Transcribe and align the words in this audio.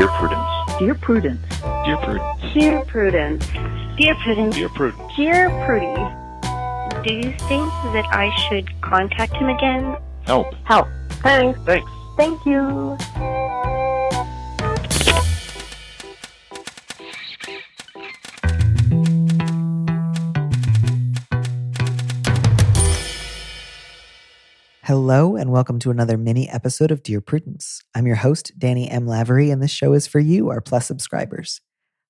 Dear 0.00 0.08
Prudence. 0.08 0.78
Dear 0.78 0.94
Prudence. 0.94 1.46
Dear 1.84 1.96
Prudence. 1.98 2.54
Dear 2.54 2.84
Prudence. 2.86 3.46
Dear 3.98 4.14
Prudence. 4.14 4.56
Dear 4.56 4.68
Prudence. 4.70 5.14
Dear 5.14 5.50
Prudy. 5.66 7.04
Do 7.06 7.12
you 7.12 7.36
think 7.48 7.68
that 7.92 8.06
I 8.10 8.34
should 8.48 8.80
contact 8.80 9.34
him 9.34 9.50
again? 9.50 9.94
Help. 10.22 10.54
Help. 10.64 10.88
Thanks. 11.22 11.60
Thanks. 11.66 11.90
Thank 12.16 12.46
you. 12.46 12.96
Hello, 24.90 25.36
and 25.36 25.52
welcome 25.52 25.78
to 25.78 25.92
another 25.92 26.18
mini 26.18 26.48
episode 26.48 26.90
of 26.90 27.04
Dear 27.04 27.20
Prudence. 27.20 27.80
I'm 27.94 28.08
your 28.08 28.16
host, 28.16 28.50
Danny 28.58 28.90
M. 28.90 29.06
Lavery, 29.06 29.50
and 29.50 29.62
this 29.62 29.70
show 29.70 29.92
is 29.92 30.08
for 30.08 30.18
you, 30.18 30.48
our 30.48 30.60
Plus 30.60 30.84
subscribers. 30.84 31.60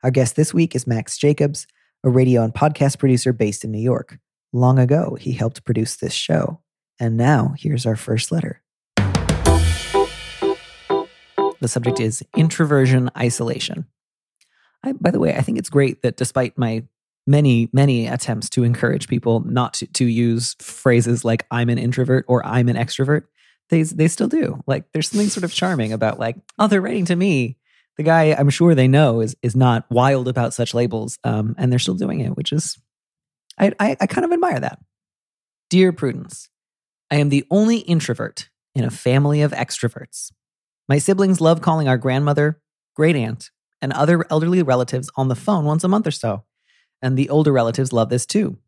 Our 0.03 0.11
guest 0.11 0.35
this 0.35 0.55
week 0.55 0.75
is 0.75 0.87
Max 0.87 1.19
Jacobs, 1.19 1.67
a 2.05 2.09
radio 2.09 2.43
and 2.43 2.55
podcast 2.55 2.99
producer 2.99 3.35
based 3.35 3.65
in 3.65 3.71
New 3.71 3.83
York. 3.83 4.19
Long 4.55 4.79
ago, 4.79 5.15
he 5.21 5.33
helped 5.33 5.63
produce 5.67 5.97
this 5.97 6.15
show. 6.15 6.63
And 6.99 7.19
now, 7.19 7.53
here's 7.59 7.85
our 7.85 7.97
first 7.97 8.33
letter. 8.33 8.63
The 11.61 11.69
subject 11.69 12.01
is 12.01 12.25
introversion 12.35 13.11
isolation. 13.15 13.89
I, 14.83 14.93
by 14.93 15.11
the 15.11 15.21
way, 15.21 15.37
I 15.37 15.43
think 15.43 15.59
it's 15.59 15.69
great 15.69 16.01
that 16.01 16.17
despite 16.17 16.57
my 16.57 16.85
many, 17.31 17.71
many 17.73 18.09
attempts 18.09 18.51
to 18.51 18.65
encourage 18.65 19.07
people 19.07 19.41
not 19.47 19.75
to, 19.75 19.87
to 19.87 20.05
use 20.05 20.57
phrases 20.59 21.25
like 21.25 21.47
I'm 21.51 21.69
an 21.69 21.79
introvert 21.79 22.25
or 22.27 22.45
I'm 22.45 22.69
an 22.69 22.75
extrovert, 22.75 23.23
they, 23.69 23.85
they 23.85 24.09
still 24.09 24.27
do. 24.27 24.61
Like 24.67 24.85
there's 24.93 25.09
something 25.11 25.29
sort 25.29 25.45
of 25.45 25.53
charming 25.53 25.93
about 25.93 26.19
like, 26.19 26.37
oh, 26.59 26.67
they're 26.67 26.81
writing 26.81 27.05
to 27.07 27.17
me. 27.17 27.57
The 27.97 28.03
guy 28.03 28.35
I'm 28.37 28.51
sure 28.51 28.75
they 28.75 28.89
know 28.89 29.21
is 29.21 29.37
is 29.43 29.55
not 29.55 29.85
wild 29.91 30.27
about 30.27 30.55
such 30.55 30.75
labels, 30.75 31.19
um, 31.23 31.55
and 31.59 31.71
they're 31.71 31.79
still 31.79 31.95
doing 31.95 32.21
it, 32.21 32.35
which 32.35 32.51
is 32.51 32.79
I, 33.59 33.73
I, 33.79 33.97
I 34.01 34.07
kind 34.07 34.25
of 34.25 34.33
admire 34.33 34.59
that. 34.59 34.79
Dear 35.69 35.93
Prudence, 35.93 36.49
I 37.11 37.17
am 37.17 37.29
the 37.29 37.45
only 37.51 37.79
introvert 37.79 38.49
in 38.75 38.85
a 38.85 38.91
family 38.91 39.43
of 39.43 39.53
extroverts. 39.53 40.33
My 40.89 40.99
siblings 40.99 41.43
love 41.43 41.61
calling 41.61 41.89
our 41.89 41.99
grandmother, 41.99 42.61
great 42.97 43.17
aunt, 43.17 43.51
and 43.83 43.93
other 43.93 44.25
elderly 44.31 44.63
relatives 44.63 45.11
on 45.17 45.29
the 45.29 45.37
phone 45.37 45.65
once 45.67 45.85
a 45.85 45.89
month 45.89 46.07
or 46.07 46.13
so 46.13 46.45
and 47.03 47.17
the 47.17 47.29
older 47.29 47.53
relatives 47.53 47.93
love 47.93 48.09
this 48.09 48.27
too. 48.27 48.59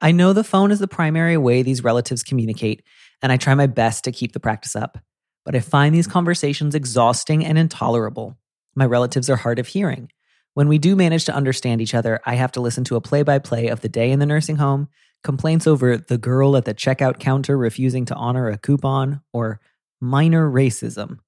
I 0.00 0.10
know 0.12 0.32
the 0.32 0.44
phone 0.44 0.70
is 0.72 0.80
the 0.80 0.88
primary 0.88 1.36
way 1.36 1.62
these 1.62 1.84
relatives 1.84 2.22
communicate, 2.22 2.82
and 3.22 3.30
I 3.30 3.36
try 3.36 3.54
my 3.54 3.66
best 3.66 4.04
to 4.04 4.12
keep 4.12 4.32
the 4.32 4.40
practice 4.40 4.74
up. 4.74 4.98
But 5.44 5.54
I 5.54 5.60
find 5.60 5.94
these 5.94 6.06
conversations 6.06 6.74
exhausting 6.74 7.44
and 7.44 7.56
intolerable. 7.56 8.36
My 8.74 8.84
relatives 8.84 9.30
are 9.30 9.36
hard 9.36 9.58
of 9.58 9.68
hearing. 9.68 10.10
When 10.54 10.68
we 10.68 10.78
do 10.78 10.96
manage 10.96 11.24
to 11.26 11.34
understand 11.34 11.80
each 11.80 11.94
other, 11.94 12.20
I 12.26 12.34
have 12.34 12.52
to 12.52 12.60
listen 12.60 12.84
to 12.84 12.96
a 12.96 13.00
play 13.00 13.22
by 13.22 13.38
play 13.38 13.68
of 13.68 13.80
the 13.80 13.88
day 13.88 14.10
in 14.10 14.18
the 14.18 14.26
nursing 14.26 14.56
home, 14.56 14.88
complaints 15.22 15.66
over 15.66 15.96
the 15.96 16.18
girl 16.18 16.56
at 16.56 16.64
the 16.64 16.74
checkout 16.74 17.18
counter 17.18 17.56
refusing 17.56 18.04
to 18.06 18.14
honor 18.14 18.48
a 18.48 18.58
coupon, 18.58 19.22
or 19.32 19.60
minor 20.00 20.50
racism. 20.50 21.18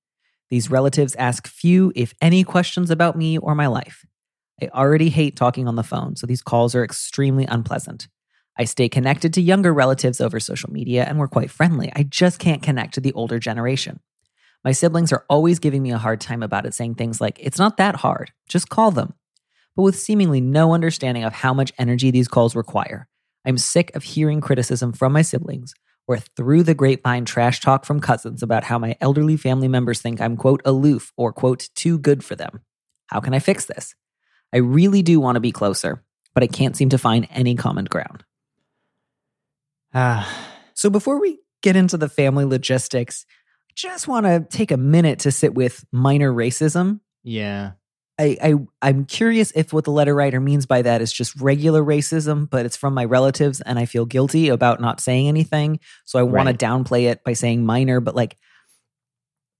These 0.50 0.70
relatives 0.70 1.14
ask 1.14 1.46
few, 1.46 1.92
if 1.94 2.12
any, 2.20 2.44
questions 2.44 2.90
about 2.90 3.16
me 3.16 3.38
or 3.38 3.54
my 3.54 3.66
life. 3.66 4.04
I 4.62 4.68
already 4.68 5.08
hate 5.08 5.36
talking 5.36 5.66
on 5.66 5.76
the 5.76 5.82
phone, 5.82 6.16
so 6.16 6.26
these 6.26 6.42
calls 6.42 6.74
are 6.74 6.84
extremely 6.84 7.44
unpleasant. 7.46 8.08
I 8.56 8.64
stay 8.64 8.88
connected 8.88 9.34
to 9.34 9.40
younger 9.40 9.74
relatives 9.74 10.20
over 10.20 10.38
social 10.38 10.70
media 10.70 11.04
and 11.04 11.18
we're 11.18 11.28
quite 11.28 11.50
friendly. 11.50 11.92
I 11.96 12.04
just 12.04 12.38
can't 12.38 12.62
connect 12.62 12.94
to 12.94 13.00
the 13.00 13.12
older 13.12 13.38
generation. 13.38 13.98
My 14.64 14.72
siblings 14.72 15.12
are 15.12 15.26
always 15.28 15.58
giving 15.58 15.82
me 15.82 15.90
a 15.90 15.98
hard 15.98 16.20
time 16.20 16.42
about 16.42 16.64
it, 16.64 16.72
saying 16.72 16.94
things 16.94 17.20
like, 17.20 17.38
it's 17.40 17.58
not 17.58 17.76
that 17.78 17.96
hard, 17.96 18.32
just 18.48 18.68
call 18.68 18.92
them. 18.92 19.14
But 19.76 19.82
with 19.82 19.98
seemingly 19.98 20.40
no 20.40 20.72
understanding 20.72 21.24
of 21.24 21.32
how 21.32 21.52
much 21.52 21.72
energy 21.78 22.10
these 22.12 22.28
calls 22.28 22.54
require. 22.54 23.08
I'm 23.44 23.58
sick 23.58 23.94
of 23.94 24.04
hearing 24.04 24.40
criticism 24.40 24.92
from 24.92 25.12
my 25.12 25.22
siblings 25.22 25.74
or 26.06 26.18
through 26.18 26.62
the 26.62 26.74
grapevine 26.74 27.24
trash 27.24 27.60
talk 27.60 27.84
from 27.84 28.00
cousins 28.00 28.42
about 28.42 28.64
how 28.64 28.78
my 28.78 28.96
elderly 29.00 29.36
family 29.36 29.68
members 29.68 30.00
think 30.00 30.20
I'm, 30.20 30.36
quote, 30.36 30.62
aloof 30.64 31.12
or, 31.16 31.32
quote, 31.32 31.68
too 31.74 31.98
good 31.98 32.24
for 32.24 32.36
them. 32.36 32.60
How 33.08 33.20
can 33.20 33.34
I 33.34 33.38
fix 33.40 33.64
this? 33.64 33.94
I 34.54 34.58
really 34.58 35.02
do 35.02 35.18
want 35.20 35.36
to 35.36 35.40
be 35.40 35.52
closer, 35.52 36.02
but 36.32 36.42
I 36.44 36.46
can't 36.46 36.76
seem 36.76 36.88
to 36.90 36.98
find 36.98 37.26
any 37.30 37.56
common 37.56 37.86
ground. 37.86 38.24
Ah. 39.92 40.50
So 40.74 40.90
before 40.90 41.20
we 41.20 41.38
get 41.62 41.76
into 41.76 41.96
the 41.96 42.08
family 42.08 42.44
logistics, 42.44 43.26
I 43.68 43.72
just 43.74 44.08
want 44.08 44.26
to 44.26 44.46
take 44.50 44.70
a 44.70 44.76
minute 44.76 45.20
to 45.20 45.32
sit 45.32 45.54
with 45.54 45.84
minor 45.92 46.32
racism. 46.32 47.00
Yeah. 47.22 47.72
I, 48.18 48.36
I 48.40 48.54
I'm 48.80 49.06
curious 49.06 49.50
if 49.56 49.72
what 49.72 49.84
the 49.84 49.90
letter 49.90 50.14
writer 50.14 50.40
means 50.40 50.66
by 50.66 50.82
that 50.82 51.02
is 51.02 51.12
just 51.12 51.40
regular 51.40 51.82
racism, 51.82 52.48
but 52.48 52.64
it's 52.64 52.76
from 52.76 52.94
my 52.94 53.04
relatives 53.04 53.60
and 53.60 53.76
I 53.76 53.86
feel 53.86 54.06
guilty 54.06 54.50
about 54.50 54.80
not 54.80 55.00
saying 55.00 55.26
anything. 55.26 55.80
So 56.04 56.18
I 56.18 56.22
want 56.22 56.46
Right. 56.46 56.56
to 56.58 56.64
downplay 56.66 57.10
it 57.10 57.24
by 57.24 57.32
saying 57.32 57.66
minor, 57.66 57.98
but 58.00 58.14
like 58.14 58.36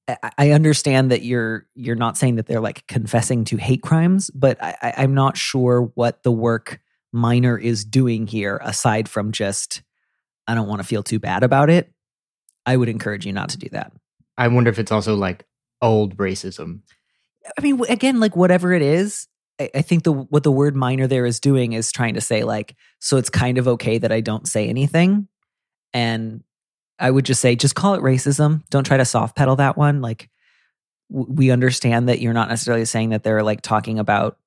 I- 0.09 0.31
I 0.39 0.51
understand 0.51 1.11
that 1.11 1.23
you're 1.23 1.67
you're 1.75 1.97
not 1.97 2.17
saying 2.17 2.37
that 2.37 2.47
they're 2.47 2.61
like 2.61 2.87
confessing 2.87 3.45
to 3.47 3.57
hate 3.57 3.83
crimes, 3.83 4.31
but 4.31 4.63
I, 4.63 4.77
I- 4.83 4.95
I'm 4.99 5.15
not 5.15 5.37
sure 5.37 5.91
what 5.95 6.23
the 6.23 6.33
work 6.33 6.81
minor 7.13 7.57
is 7.57 7.85
doing 7.85 8.27
here 8.27 8.61
aside 8.63 9.09
from 9.09 9.33
just 9.33 9.83
I 10.47 10.55
don't 10.55 10.69
want 10.69 10.81
to 10.83 10.87
feel 10.87 11.03
too 11.03 11.19
bad 11.19 11.43
about 11.43 11.71
it. 11.71 11.91
I 12.67 12.77
would 12.77 12.89
encourage 12.89 13.25
you 13.27 13.33
not 13.33 13.51
to 13.51 13.59
do 13.59 13.69
that. 13.73 13.93
I 14.37 14.49
wonder 14.49 14.71
if 14.71 14.79
it's 14.79 14.93
also 14.93 15.15
like 15.15 15.47
old 15.81 16.17
racism. 16.17 16.81
I 17.59 17.61
mean, 17.63 17.81
again, 17.89 18.21
like 18.21 18.37
whatever 18.37 18.73
it 18.73 18.83
is, 18.83 19.29
I, 19.61 19.71
I 19.77 19.83
think 19.83 20.03
the 20.03 20.13
what 20.13 20.43
the 20.43 20.53
word 20.53 20.75
minor 20.77 21.07
there 21.07 21.27
is 21.27 21.41
doing 21.41 21.73
is 21.73 21.93
trying 21.93 22.15
to 22.15 22.21
say 22.21 22.43
like, 22.43 22.75
so 23.01 23.17
it's 23.17 23.31
kind 23.31 23.59
of 23.59 23.69
okay 23.69 23.99
that 23.99 24.13
I 24.13 24.21
don't 24.21 24.49
say 24.49 24.69
anything, 24.69 25.29
and 25.93 26.43
I 26.99 27.11
would 27.11 27.25
just 27.25 27.41
say, 27.41 27.57
just 27.57 27.75
call 27.75 27.95
it 27.95 28.03
racism. 28.03 28.63
Don't 28.71 28.85
try 28.85 28.97
to 28.97 29.05
soft 29.05 29.37
pedal 29.37 29.57
that 29.57 29.77
one. 29.77 30.01
Like, 30.01 30.31
we 31.09 31.51
understand 31.51 32.09
that 32.09 32.21
you're 32.21 32.33
not 32.33 32.49
necessarily 32.49 32.85
saying 32.85 33.11
that 33.11 33.23
they're 33.23 33.43
like 33.43 33.61
talking 33.61 33.99
about 33.99 34.39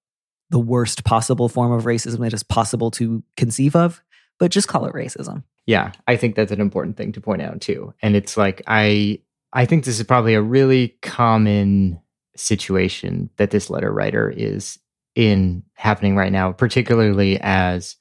the 0.49 0.59
worst 0.59 1.03
possible 1.03 1.49
form 1.49 1.71
of 1.71 1.83
racism 1.83 2.19
that 2.19 2.33
is 2.33 2.43
possible 2.43 2.91
to 2.91 3.23
conceive 3.35 3.75
of, 3.75 4.01
but 4.39 4.51
just 4.51 4.67
call 4.67 4.85
it 4.85 4.93
racism. 4.93 5.43
Yeah, 5.65 5.91
I 6.07 6.15
think 6.15 6.35
that's 6.35 6.51
an 6.51 6.61
important 6.61 6.95
thing 6.97 7.11
to 7.13 7.21
point 7.21 7.41
out 7.41 7.61
too. 7.61 7.93
And 8.01 8.15
it's 8.15 8.37
like 8.37 8.61
I 8.67 9.19
I 9.53 9.65
think 9.65 9.83
this 9.83 9.99
is 9.99 10.05
probably 10.05 10.33
a 10.33 10.41
really 10.41 10.95
common 11.01 11.99
situation 12.35 13.29
that 13.37 13.51
this 13.51 13.69
letter 13.69 13.91
writer 13.91 14.29
is 14.29 14.79
in 15.15 15.63
happening 15.73 16.15
right 16.15 16.31
now, 16.31 16.51
particularly 16.51 17.39
as 17.41 17.97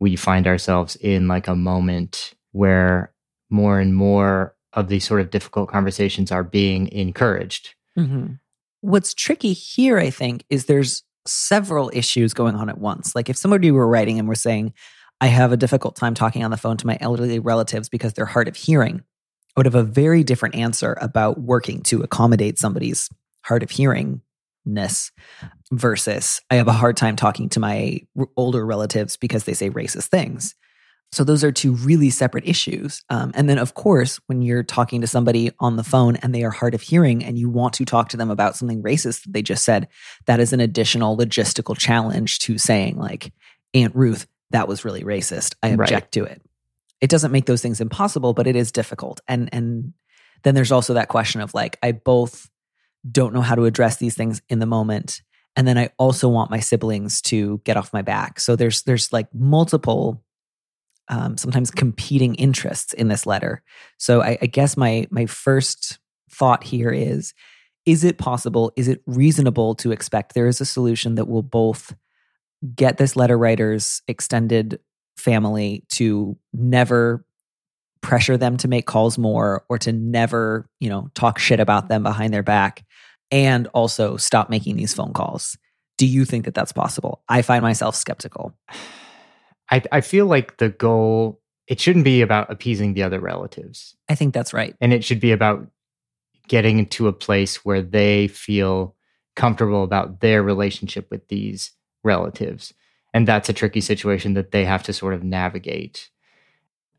we 0.00 0.16
find 0.16 0.46
ourselves 0.46 0.96
in 0.96 1.28
like 1.28 1.48
a 1.48 1.54
moment 1.54 2.34
where 2.52 3.12
more 3.50 3.80
and 3.80 3.94
more 3.94 4.54
of 4.72 4.88
these 4.88 5.04
sort 5.04 5.20
of 5.20 5.30
difficult 5.30 5.68
conversations 5.68 6.30
are 6.30 6.44
being 6.44 6.90
encouraged. 6.92 7.74
Mm-hmm. 7.98 8.34
What's 8.82 9.14
tricky 9.14 9.52
here, 9.52 9.98
I 9.98 10.10
think, 10.10 10.44
is 10.50 10.66
there's 10.66 11.02
several 11.26 11.90
issues 11.92 12.34
going 12.34 12.54
on 12.54 12.68
at 12.68 12.78
once. 12.78 13.14
Like 13.14 13.28
if 13.28 13.36
somebody 13.36 13.70
were 13.70 13.88
writing 13.88 14.18
and 14.18 14.28
were 14.28 14.34
saying, 14.34 14.74
I 15.20 15.28
have 15.28 15.50
a 15.50 15.56
difficult 15.56 15.96
time 15.96 16.14
talking 16.14 16.44
on 16.44 16.50
the 16.50 16.56
phone 16.56 16.76
to 16.76 16.86
my 16.86 16.98
elderly 17.00 17.38
relatives 17.38 17.88
because 17.88 18.12
they're 18.12 18.26
hard 18.26 18.48
of 18.48 18.56
hearing, 18.56 19.02
I 19.56 19.60
would 19.60 19.66
have 19.66 19.74
a 19.74 19.82
very 19.82 20.22
different 20.22 20.56
answer 20.56 20.96
about 21.00 21.40
working 21.40 21.82
to 21.84 22.02
accommodate 22.02 22.58
somebody's 22.58 23.08
hard 23.42 23.62
of 23.62 23.70
hearingness 23.70 25.10
versus 25.72 26.42
I 26.50 26.56
have 26.56 26.68
a 26.68 26.72
hard 26.72 26.96
time 26.96 27.16
talking 27.16 27.48
to 27.50 27.60
my 27.60 28.00
older 28.36 28.64
relatives 28.66 29.16
because 29.16 29.44
they 29.44 29.54
say 29.54 29.70
racist 29.70 30.08
things. 30.08 30.54
So 31.12 31.24
those 31.24 31.44
are 31.44 31.52
two 31.52 31.72
really 31.72 32.10
separate 32.10 32.46
issues. 32.46 33.02
Um, 33.08 33.30
and 33.34 33.48
then, 33.48 33.58
of 33.58 33.74
course, 33.74 34.20
when 34.26 34.42
you're 34.42 34.62
talking 34.62 35.00
to 35.00 35.06
somebody 35.06 35.50
on 35.60 35.76
the 35.76 35.84
phone 35.84 36.16
and 36.16 36.34
they 36.34 36.42
are 36.42 36.50
hard 36.50 36.74
of 36.74 36.82
hearing 36.82 37.24
and 37.24 37.38
you 37.38 37.48
want 37.48 37.74
to 37.74 37.84
talk 37.84 38.08
to 38.10 38.16
them 38.16 38.30
about 38.30 38.56
something 38.56 38.82
racist 38.82 39.22
that 39.22 39.32
they 39.32 39.42
just 39.42 39.64
said, 39.64 39.88
that 40.26 40.40
is 40.40 40.52
an 40.52 40.60
additional 40.60 41.16
logistical 41.16 41.76
challenge 41.78 42.40
to 42.40 42.58
saying, 42.58 42.96
like, 42.98 43.32
Aunt 43.72 43.94
Ruth, 43.94 44.26
that 44.50 44.68
was 44.68 44.84
really 44.84 45.04
racist. 45.04 45.54
I 45.62 45.68
Right. 45.70 45.80
object 45.80 46.12
to 46.14 46.24
it. 46.24 46.42
It 47.00 47.10
doesn't 47.10 47.32
make 47.32 47.46
those 47.46 47.62
things 47.62 47.80
impossible, 47.80 48.32
but 48.34 48.46
it 48.46 48.56
is 48.56 48.72
difficult. 48.72 49.20
And 49.28 49.48
and 49.52 49.92
then 50.42 50.54
there's 50.54 50.72
also 50.72 50.94
that 50.94 51.08
question 51.08 51.40
of 51.40 51.54
like, 51.54 51.78
I 51.82 51.92
both 51.92 52.48
don't 53.10 53.34
know 53.34 53.40
how 53.40 53.54
to 53.54 53.64
address 53.64 53.96
these 53.96 54.14
things 54.14 54.42
in 54.48 54.58
the 54.58 54.66
moment 54.66 55.22
and 55.56 55.66
then 55.66 55.78
i 55.78 55.88
also 55.98 56.28
want 56.28 56.50
my 56.50 56.60
siblings 56.60 57.20
to 57.20 57.60
get 57.64 57.76
off 57.76 57.92
my 57.92 58.02
back 58.02 58.40
so 58.40 58.56
there's 58.56 58.82
there's 58.82 59.12
like 59.12 59.28
multiple 59.32 60.22
um, 61.08 61.36
sometimes 61.36 61.70
competing 61.70 62.34
interests 62.36 62.92
in 62.92 63.08
this 63.08 63.26
letter 63.26 63.62
so 63.98 64.22
I, 64.22 64.38
I 64.42 64.46
guess 64.46 64.76
my 64.76 65.06
my 65.10 65.26
first 65.26 65.98
thought 66.30 66.64
here 66.64 66.90
is 66.90 67.34
is 67.84 68.04
it 68.04 68.18
possible 68.18 68.72
is 68.76 68.88
it 68.88 69.02
reasonable 69.06 69.74
to 69.76 69.92
expect 69.92 70.34
there 70.34 70.48
is 70.48 70.60
a 70.60 70.66
solution 70.66 71.14
that 71.14 71.28
will 71.28 71.42
both 71.42 71.94
get 72.74 72.96
this 72.96 73.16
letter 73.16 73.38
writer's 73.38 74.02
extended 74.08 74.80
family 75.16 75.84
to 75.90 76.36
never 76.52 77.24
pressure 78.02 78.36
them 78.36 78.56
to 78.56 78.68
make 78.68 78.86
calls 78.86 79.18
more 79.18 79.64
or 79.68 79.78
to 79.78 79.92
never 79.92 80.68
you 80.80 80.88
know 80.88 81.10
talk 81.14 81.38
shit 81.38 81.60
about 81.60 81.88
them 81.88 82.02
behind 82.02 82.32
their 82.32 82.42
back 82.42 82.84
and 83.30 83.66
also 83.68 84.16
stop 84.16 84.50
making 84.50 84.76
these 84.76 84.94
phone 84.94 85.12
calls. 85.12 85.56
Do 85.98 86.06
you 86.06 86.24
think 86.24 86.44
that 86.44 86.54
that's 86.54 86.72
possible? 86.72 87.22
I 87.28 87.42
find 87.42 87.62
myself 87.62 87.96
skeptical. 87.96 88.54
I, 89.70 89.82
I 89.92 90.00
feel 90.00 90.26
like 90.26 90.58
the 90.58 90.68
goal 90.68 91.40
it 91.66 91.80
shouldn't 91.80 92.04
be 92.04 92.22
about 92.22 92.50
appeasing 92.50 92.94
the 92.94 93.02
other 93.02 93.20
relatives. 93.20 93.96
I 94.08 94.14
think 94.14 94.32
that's 94.32 94.54
right. 94.54 94.74
And 94.80 94.92
it 94.92 95.04
should 95.04 95.20
be 95.20 95.32
about 95.32 95.66
getting 96.48 96.78
into 96.78 97.08
a 97.08 97.12
place 97.12 97.64
where 97.64 97.82
they 97.82 98.28
feel 98.28 98.94
comfortable 99.34 99.82
about 99.82 100.20
their 100.20 100.42
relationship 100.42 101.08
with 101.10 101.26
these 101.28 101.72
relatives. 102.04 102.72
And 103.12 103.26
that's 103.26 103.48
a 103.48 103.52
tricky 103.52 103.80
situation 103.80 104.34
that 104.34 104.52
they 104.52 104.64
have 104.64 104.82
to 104.84 104.92
sort 104.92 105.14
of 105.14 105.24
navigate. 105.24 106.08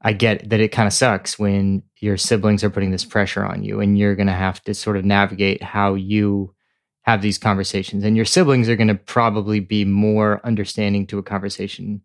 I 0.02 0.14
get 0.14 0.50
that 0.50 0.60
it 0.60 0.72
kind 0.72 0.86
of 0.86 0.94
sucks 0.94 1.40
when 1.40 1.84
your 2.00 2.18
siblings 2.18 2.64
are 2.64 2.69
putting 2.69 2.92
this 2.92 3.06
pressure 3.06 3.46
on 3.46 3.64
you 3.64 3.80
and 3.80 3.98
you're 3.98 4.16
going 4.16 4.28
to 4.28 4.34
have 4.34 4.62
to 4.64 4.74
sort 4.74 4.98
of 4.98 5.06
navigate 5.06 5.64
how 5.64 5.96
you 5.96 6.54
have 7.04 7.22
these 7.22 7.38
conversations. 7.38 8.04
And 8.04 8.16
your 8.16 8.25
siblings 8.25 8.68
are 8.68 8.75
going 8.75 8.90
to 8.90 8.96
probably 8.96 9.60
be 9.60 9.86
more 9.86 10.42
understanding 10.44 11.08
to 11.08 11.18
a 11.18 11.24
conversation 11.24 12.02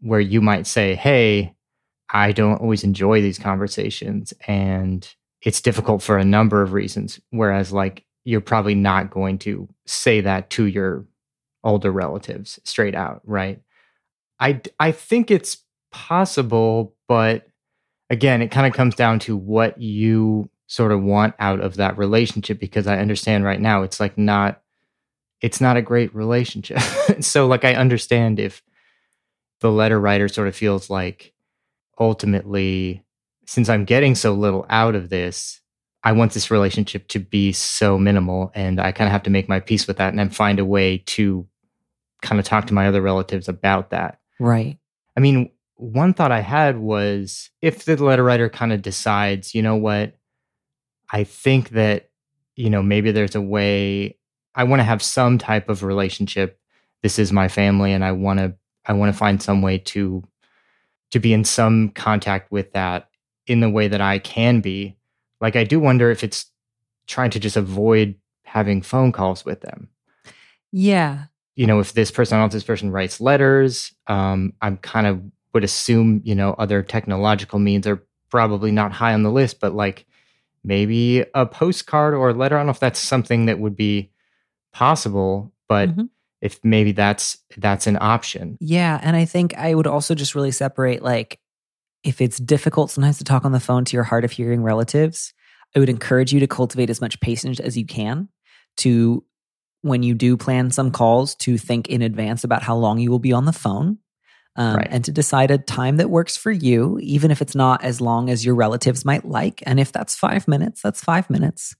where 0.00 0.20
you 0.20 0.40
might 0.40 0.66
say, 0.66 0.94
Hey, 0.94 1.54
I 2.12 2.32
don't 2.32 2.60
always 2.60 2.84
enjoy 2.84 3.20
these 3.22 3.38
conversations 3.38 4.32
and 4.46 5.08
it's 5.42 5.60
difficult 5.60 6.02
for 6.02 6.18
a 6.18 6.24
number 6.24 6.62
of 6.62 6.72
reasons. 6.72 7.20
Whereas, 7.30 7.72
like, 7.72 8.04
you're 8.24 8.40
probably 8.40 8.74
not 8.74 9.10
going 9.10 9.38
to 9.38 9.68
say 9.86 10.20
that 10.20 10.50
to 10.50 10.66
your 10.66 11.06
older 11.64 11.90
relatives 11.90 12.60
straight 12.64 12.94
out, 12.94 13.22
right? 13.24 13.60
I, 14.38 14.60
I 14.78 14.92
think 14.92 15.30
it's 15.30 15.58
possible, 15.90 16.94
but 17.08 17.46
again, 18.10 18.42
it 18.42 18.50
kind 18.50 18.66
of 18.66 18.74
comes 18.74 18.94
down 18.94 19.18
to 19.20 19.36
what 19.36 19.80
you 19.80 20.50
sort 20.66 20.92
of 20.92 21.02
want 21.02 21.34
out 21.38 21.60
of 21.60 21.76
that 21.76 21.98
relationship 21.98 22.60
because 22.60 22.86
I 22.86 22.98
understand 22.98 23.44
right 23.44 23.60
now 23.60 23.82
it's 23.82 23.98
like 23.98 24.16
not 24.16 24.62
it's 25.40 25.60
not 25.60 25.76
a 25.76 25.82
great 25.82 26.14
relationship. 26.14 26.78
so 27.20 27.46
like 27.46 27.64
I 27.64 27.74
understand 27.74 28.38
if 28.38 28.62
the 29.60 29.70
letter 29.70 30.00
writer 30.00 30.28
sort 30.28 30.48
of 30.48 30.56
feels 30.56 30.90
like 30.90 31.32
ultimately, 31.98 33.04
since 33.46 33.68
I'm 33.68 33.84
getting 33.84 34.14
so 34.14 34.32
little 34.32 34.66
out 34.70 34.94
of 34.94 35.10
this, 35.10 35.60
I 36.02 36.12
want 36.12 36.32
this 36.32 36.50
relationship 36.50 37.08
to 37.08 37.18
be 37.18 37.52
so 37.52 37.98
minimal. 37.98 38.50
And 38.54 38.80
I 38.80 38.92
kind 38.92 39.06
of 39.06 39.12
have 39.12 39.24
to 39.24 39.30
make 39.30 39.48
my 39.48 39.60
peace 39.60 39.86
with 39.86 39.98
that 39.98 40.08
and 40.08 40.18
then 40.18 40.30
find 40.30 40.58
a 40.58 40.64
way 40.64 40.98
to 41.08 41.46
kind 42.22 42.38
of 42.38 42.46
talk 42.46 42.66
to 42.66 42.74
my 42.74 42.88
other 42.88 43.02
relatives 43.02 43.48
about 43.48 43.90
that. 43.90 44.20
Right. 44.38 44.78
I 45.16 45.20
mean, 45.20 45.50
one 45.76 46.14
thought 46.14 46.32
I 46.32 46.40
had 46.40 46.78
was 46.78 47.50
if 47.60 47.84
the 47.84 47.96
letter 48.02 48.24
writer 48.24 48.48
kind 48.48 48.72
of 48.72 48.82
decides, 48.82 49.54
you 49.54 49.62
know 49.62 49.76
what, 49.76 50.14
I 51.10 51.24
think 51.24 51.70
that, 51.70 52.10
you 52.56 52.70
know, 52.70 52.82
maybe 52.82 53.12
there's 53.12 53.34
a 53.34 53.40
way 53.40 54.18
I 54.54 54.64
want 54.64 54.80
to 54.80 54.84
have 54.84 55.02
some 55.02 55.38
type 55.38 55.68
of 55.68 55.82
relationship. 55.82 56.58
This 57.02 57.18
is 57.18 57.32
my 57.32 57.48
family 57.48 57.92
and 57.92 58.04
I 58.04 58.12
want 58.12 58.40
to 58.40 58.54
I 58.90 58.92
want 58.92 59.14
to 59.14 59.16
find 59.16 59.40
some 59.40 59.62
way 59.62 59.78
to 59.78 60.24
to 61.12 61.20
be 61.20 61.32
in 61.32 61.44
some 61.44 61.90
contact 61.90 62.50
with 62.50 62.72
that 62.72 63.08
in 63.46 63.60
the 63.60 63.70
way 63.70 63.86
that 63.86 64.00
I 64.00 64.18
can 64.18 64.60
be. 64.60 64.96
Like, 65.40 65.54
I 65.54 65.62
do 65.62 65.78
wonder 65.78 66.10
if 66.10 66.24
it's 66.24 66.46
trying 67.06 67.30
to 67.30 67.40
just 67.40 67.56
avoid 67.56 68.16
having 68.42 68.82
phone 68.82 69.12
calls 69.12 69.44
with 69.44 69.60
them. 69.60 69.88
Yeah. 70.72 71.26
You 71.54 71.68
know, 71.68 71.78
if 71.78 71.92
this 71.92 72.10
person, 72.10 72.38
I 72.38 72.44
if 72.44 72.50
this 72.50 72.64
person 72.64 72.90
writes 72.90 73.20
letters, 73.20 73.94
um, 74.08 74.54
I'm 74.60 74.76
kind 74.78 75.06
of 75.06 75.22
would 75.54 75.64
assume, 75.64 76.20
you 76.24 76.34
know, 76.34 76.54
other 76.58 76.82
technological 76.82 77.60
means 77.60 77.86
are 77.86 78.04
probably 78.28 78.72
not 78.72 78.92
high 78.92 79.14
on 79.14 79.22
the 79.22 79.30
list, 79.30 79.60
but 79.60 79.72
like 79.72 80.04
maybe 80.64 81.24
a 81.34 81.46
postcard 81.46 82.14
or 82.14 82.30
a 82.30 82.34
letter. 82.34 82.56
I 82.56 82.60
don't 82.60 82.66
know 82.66 82.72
if 82.72 82.80
that's 82.80 83.00
something 83.00 83.46
that 83.46 83.60
would 83.60 83.76
be 83.76 84.10
possible, 84.72 85.52
but 85.68 85.90
mm-hmm 85.90 86.06
if 86.40 86.58
maybe 86.64 86.92
that's 86.92 87.38
that's 87.56 87.86
an 87.86 87.98
option. 88.00 88.56
Yeah, 88.60 88.98
and 89.02 89.16
I 89.16 89.24
think 89.24 89.56
I 89.56 89.74
would 89.74 89.86
also 89.86 90.14
just 90.14 90.34
really 90.34 90.50
separate 90.50 91.02
like 91.02 91.38
if 92.02 92.20
it's 92.20 92.38
difficult 92.38 92.90
sometimes 92.90 93.18
to 93.18 93.24
talk 93.24 93.44
on 93.44 93.52
the 93.52 93.60
phone 93.60 93.84
to 93.84 93.96
your 93.96 94.04
hard 94.04 94.24
of 94.24 94.32
hearing 94.32 94.62
relatives, 94.62 95.34
I 95.76 95.78
would 95.78 95.88
encourage 95.88 96.32
you 96.32 96.40
to 96.40 96.46
cultivate 96.46 96.90
as 96.90 97.00
much 97.00 97.20
patience 97.20 97.60
as 97.60 97.76
you 97.76 97.84
can 97.84 98.28
to 98.78 99.24
when 99.82 100.02
you 100.02 100.14
do 100.14 100.36
plan 100.36 100.70
some 100.70 100.90
calls 100.90 101.34
to 101.34 101.58
think 101.58 101.88
in 101.88 102.02
advance 102.02 102.44
about 102.44 102.62
how 102.62 102.76
long 102.76 102.98
you 102.98 103.10
will 103.10 103.18
be 103.18 103.32
on 103.32 103.44
the 103.44 103.52
phone 103.52 103.98
um, 104.56 104.76
right. 104.76 104.88
and 104.90 105.04
to 105.04 105.12
decide 105.12 105.50
a 105.50 105.58
time 105.58 105.96
that 105.96 106.10
works 106.10 106.36
for 106.36 106.50
you, 106.50 106.98
even 107.00 107.30
if 107.30 107.40
it's 107.40 107.54
not 107.54 107.82
as 107.82 108.00
long 108.00 108.28
as 108.28 108.44
your 108.44 108.54
relatives 108.54 109.04
might 109.04 109.24
like. 109.24 109.62
And 109.64 109.80
if 109.80 109.92
that's 109.92 110.14
five 110.14 110.48
minutes, 110.48 110.82
that's 110.82 111.02
five 111.02 111.30
minutes. 111.30 111.74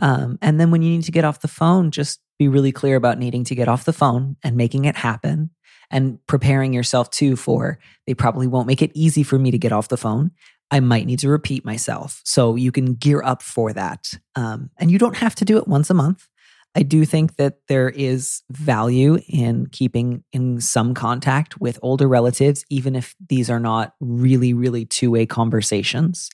Um, 0.00 0.38
and 0.42 0.58
then 0.58 0.70
when 0.70 0.82
you 0.82 0.90
need 0.90 1.04
to 1.04 1.12
get 1.12 1.24
off 1.24 1.40
the 1.40 1.48
phone, 1.48 1.90
just 1.90 2.20
be 2.38 2.48
really 2.48 2.72
clear 2.72 2.96
about 2.96 3.18
needing 3.18 3.44
to 3.44 3.54
get 3.54 3.68
off 3.68 3.84
the 3.84 3.92
phone 3.92 4.36
and 4.42 4.56
making 4.56 4.84
it 4.84 4.96
happen 4.96 5.50
and 5.90 6.18
preparing 6.26 6.72
yourself 6.72 7.10
too 7.10 7.36
for 7.36 7.78
they 8.06 8.14
probably 8.14 8.46
won't 8.46 8.66
make 8.66 8.82
it 8.82 8.90
easy 8.94 9.22
for 9.22 9.38
me 9.38 9.50
to 9.50 9.58
get 9.58 9.72
off 9.72 9.88
the 9.88 9.96
phone. 9.96 10.30
I 10.70 10.80
might 10.80 11.06
need 11.06 11.20
to 11.20 11.28
repeat 11.28 11.64
myself. 11.64 12.20
So 12.24 12.56
you 12.56 12.72
can 12.72 12.94
gear 12.94 13.22
up 13.22 13.42
for 13.42 13.72
that. 13.72 14.12
Um, 14.34 14.70
and 14.78 14.90
you 14.90 14.98
don't 14.98 15.16
have 15.16 15.34
to 15.36 15.44
do 15.44 15.58
it 15.58 15.68
once 15.68 15.90
a 15.90 15.94
month. 15.94 16.26
I 16.74 16.82
do 16.82 17.04
think 17.04 17.36
that 17.36 17.58
there 17.68 17.88
is 17.88 18.42
value 18.50 19.18
in 19.28 19.66
keeping 19.66 20.24
in 20.32 20.60
some 20.60 20.92
contact 20.92 21.60
with 21.60 21.78
older 21.82 22.08
relatives, 22.08 22.64
even 22.68 22.96
if 22.96 23.14
these 23.28 23.48
are 23.48 23.60
not 23.60 23.94
really, 24.00 24.54
really 24.54 24.84
two 24.84 25.12
way 25.12 25.26
conversations. 25.26 26.30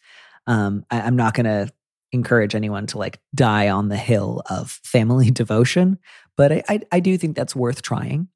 Um, 0.47 0.85
I, 0.91 1.03
I'm 1.03 1.17
not 1.17 1.35
going 1.35 1.45
to 1.45 1.71
encourage 2.13 2.55
anyone 2.55 2.87
to 2.89 2.99
like 2.99 3.21
die 3.35 3.69
on 3.69 3.89
the 3.89 3.97
hill 3.97 4.43
of 4.51 4.81
family 4.85 5.31
devotion, 5.31 5.99
but 6.37 6.53
I, 6.53 6.63
I, 6.69 6.81
I 6.93 7.01
do 7.01 7.17
think 7.17 7.37
that's 7.37 7.57
worth 7.57 7.83
trying. 7.83 8.29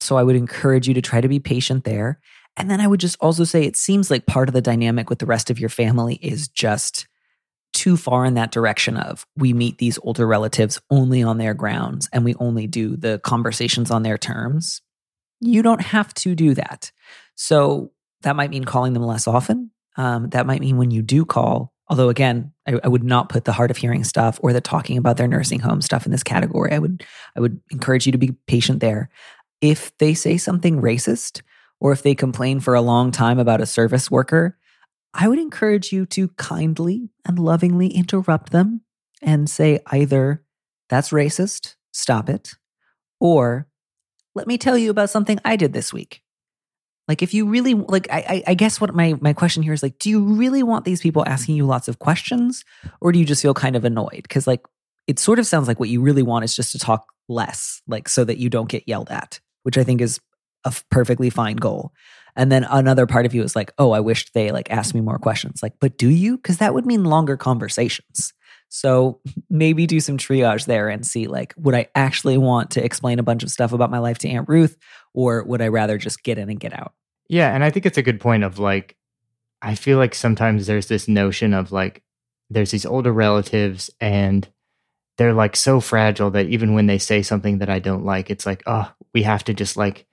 So 0.00 0.16
I 0.16 0.22
would 0.22 0.36
encourage 0.36 0.86
you 0.86 0.94
to 0.94 1.02
try 1.02 1.20
to 1.20 1.28
be 1.28 1.40
patient 1.40 1.84
there. 1.84 2.20
And 2.56 2.70
then 2.70 2.80
I 2.80 2.86
would 2.86 3.00
just 3.00 3.16
also 3.20 3.44
say 3.44 3.64
it 3.64 3.76
seems 3.76 4.10
like 4.10 4.26
part 4.26 4.48
of 4.48 4.54
the 4.54 4.62
dynamic 4.62 5.10
with 5.10 5.18
the 5.18 5.26
rest 5.26 5.50
of 5.50 5.58
your 5.58 5.68
family 5.68 6.16
is 6.16 6.48
just 6.48 7.06
too 7.72 7.96
far 7.96 8.24
in 8.24 8.34
that 8.34 8.52
direction 8.52 8.96
of 8.96 9.26
we 9.36 9.52
meet 9.52 9.76
these 9.76 9.98
older 10.02 10.26
relatives 10.26 10.80
only 10.90 11.22
on 11.22 11.36
their 11.36 11.52
grounds 11.52 12.08
and 12.12 12.24
we 12.24 12.34
only 12.36 12.66
do 12.66 12.96
the 12.96 13.20
conversations 13.22 13.90
on 13.90 14.02
their 14.02 14.16
terms. 14.16 14.80
You 15.40 15.62
don't 15.62 15.82
have 15.82 16.14
to 16.14 16.34
do 16.34 16.54
that. 16.54 16.90
So 17.34 17.92
that 18.22 18.36
might 18.36 18.50
mean 18.50 18.64
calling 18.64 18.94
them 18.94 19.02
less 19.02 19.26
often. 19.26 19.70
Um, 19.98 20.30
that 20.30 20.46
might 20.46 20.60
mean 20.60 20.78
when 20.78 20.90
you 20.90 21.02
do 21.02 21.26
call, 21.26 21.74
Although 21.88 22.08
again, 22.08 22.52
I, 22.66 22.80
I, 22.82 22.88
would 22.88 23.04
not 23.04 23.28
put 23.28 23.44
the 23.44 23.52
hard 23.52 23.70
of 23.70 23.76
hearing 23.76 24.02
stuff 24.02 24.40
or 24.42 24.52
the 24.52 24.60
talking 24.60 24.98
about 24.98 25.16
their 25.16 25.28
nursing 25.28 25.60
home 25.60 25.80
stuff 25.80 26.04
in 26.04 26.12
this 26.12 26.24
category. 26.24 26.72
I 26.72 26.78
would 26.78 27.04
I 27.36 27.40
would 27.40 27.60
encourage 27.70 28.06
you 28.06 28.12
to 28.12 28.18
be 28.18 28.32
patient 28.46 28.80
there. 28.80 29.08
If 29.60 29.96
they 29.98 30.12
say 30.12 30.36
something 30.36 30.80
racist 30.80 31.42
or 31.80 31.92
if 31.92 32.02
they 32.02 32.14
complain 32.14 32.60
for 32.60 32.74
a 32.74 32.80
long 32.80 33.12
time 33.12 33.38
about 33.38 33.60
a 33.60 33.66
service 33.66 34.10
worker, 34.10 34.58
I 35.14 35.28
would 35.28 35.38
encourage 35.38 35.92
you 35.92 36.06
to 36.06 36.28
kindly 36.36 37.10
and 37.24 37.38
lovingly 37.38 37.88
interrupt 37.88 38.50
them 38.50 38.82
and 39.22 39.48
say 39.48 39.80
either 39.86 40.42
that's 40.88 41.10
racist, 41.10 41.76
stop 41.92 42.28
it, 42.28 42.54
or 43.20 43.68
let 44.34 44.46
me 44.46 44.58
tell 44.58 44.76
you 44.76 44.90
about 44.90 45.10
something 45.10 45.38
I 45.44 45.56
did 45.56 45.72
this 45.72 45.92
week. 45.92 46.22
Like 47.08 47.22
if 47.22 47.34
you 47.34 47.46
really 47.46 47.74
like 47.74 48.08
I, 48.10 48.42
I 48.46 48.54
guess 48.54 48.80
what 48.80 48.94
my 48.94 49.14
my 49.20 49.32
question 49.32 49.62
here 49.62 49.72
is 49.72 49.82
like, 49.82 49.98
do 49.98 50.10
you 50.10 50.22
really 50.22 50.62
want 50.62 50.84
these 50.84 51.00
people 51.00 51.24
asking 51.26 51.56
you 51.56 51.66
lots 51.66 51.88
of 51.88 51.98
questions? 51.98 52.64
Or 53.00 53.12
do 53.12 53.18
you 53.18 53.24
just 53.24 53.42
feel 53.42 53.54
kind 53.54 53.76
of 53.76 53.84
annoyed? 53.84 54.22
Because 54.22 54.46
like 54.46 54.64
it 55.06 55.18
sort 55.18 55.38
of 55.38 55.46
sounds 55.46 55.68
like 55.68 55.78
what 55.78 55.88
you 55.88 56.00
really 56.00 56.22
want 56.22 56.44
is 56.44 56.56
just 56.56 56.72
to 56.72 56.78
talk 56.78 57.06
less, 57.28 57.80
like 57.86 58.08
so 58.08 58.24
that 58.24 58.38
you 58.38 58.50
don't 58.50 58.68
get 58.68 58.88
yelled 58.88 59.10
at, 59.10 59.40
which 59.62 59.78
I 59.78 59.84
think 59.84 60.00
is 60.00 60.20
a 60.64 60.74
perfectly 60.90 61.30
fine 61.30 61.56
goal. 61.56 61.92
And 62.34 62.52
then 62.52 62.64
another 62.64 63.06
part 63.06 63.24
of 63.24 63.34
you 63.34 63.42
is 63.42 63.56
like, 63.56 63.72
oh, 63.78 63.92
I 63.92 64.00
wish 64.00 64.30
they 64.32 64.50
like 64.50 64.70
asked 64.70 64.94
me 64.94 65.00
more 65.00 65.18
questions. 65.18 65.60
Like, 65.62 65.74
but 65.80 65.96
do 65.96 66.08
you? 66.08 66.36
Because 66.36 66.58
that 66.58 66.74
would 66.74 66.84
mean 66.84 67.04
longer 67.04 67.36
conversations. 67.36 68.32
So 68.68 69.20
maybe 69.48 69.86
do 69.86 70.00
some 70.00 70.18
triage 70.18 70.66
there 70.66 70.88
and 70.88 71.06
see 71.06 71.26
like, 71.28 71.54
would 71.56 71.74
I 71.74 71.88
actually 71.94 72.36
want 72.36 72.70
to 72.72 72.84
explain 72.84 73.18
a 73.18 73.22
bunch 73.22 73.42
of 73.42 73.50
stuff 73.50 73.72
about 73.72 73.90
my 73.90 73.98
life 73.98 74.18
to 74.18 74.28
Aunt 74.28 74.48
Ruth, 74.48 74.76
or 75.14 75.44
would 75.44 75.62
I 75.62 75.68
rather 75.68 75.98
just 75.98 76.22
get 76.22 76.38
in 76.38 76.50
and 76.50 76.60
get 76.60 76.72
out? 76.72 76.92
Yeah, 77.28 77.54
and 77.54 77.64
I 77.64 77.70
think 77.70 77.86
it's 77.86 77.98
a 77.98 78.02
good 78.02 78.20
point 78.20 78.44
of 78.44 78.58
like, 78.58 78.96
I 79.62 79.74
feel 79.74 79.98
like 79.98 80.14
sometimes 80.14 80.66
there's 80.66 80.88
this 80.88 81.08
notion 81.08 81.54
of 81.54 81.72
like, 81.72 82.02
there's 82.50 82.70
these 82.70 82.86
older 82.86 83.12
relatives 83.12 83.90
and 84.00 84.46
they're 85.16 85.32
like 85.32 85.56
so 85.56 85.80
fragile 85.80 86.30
that 86.32 86.46
even 86.46 86.74
when 86.74 86.86
they 86.86 86.98
say 86.98 87.22
something 87.22 87.58
that 87.58 87.70
I 87.70 87.78
don't 87.78 88.04
like, 88.04 88.30
it's 88.30 88.46
like, 88.46 88.62
oh, 88.66 88.92
we 89.14 89.22
have 89.22 89.44
to 89.44 89.54
just 89.54 89.76
like, 89.76 90.06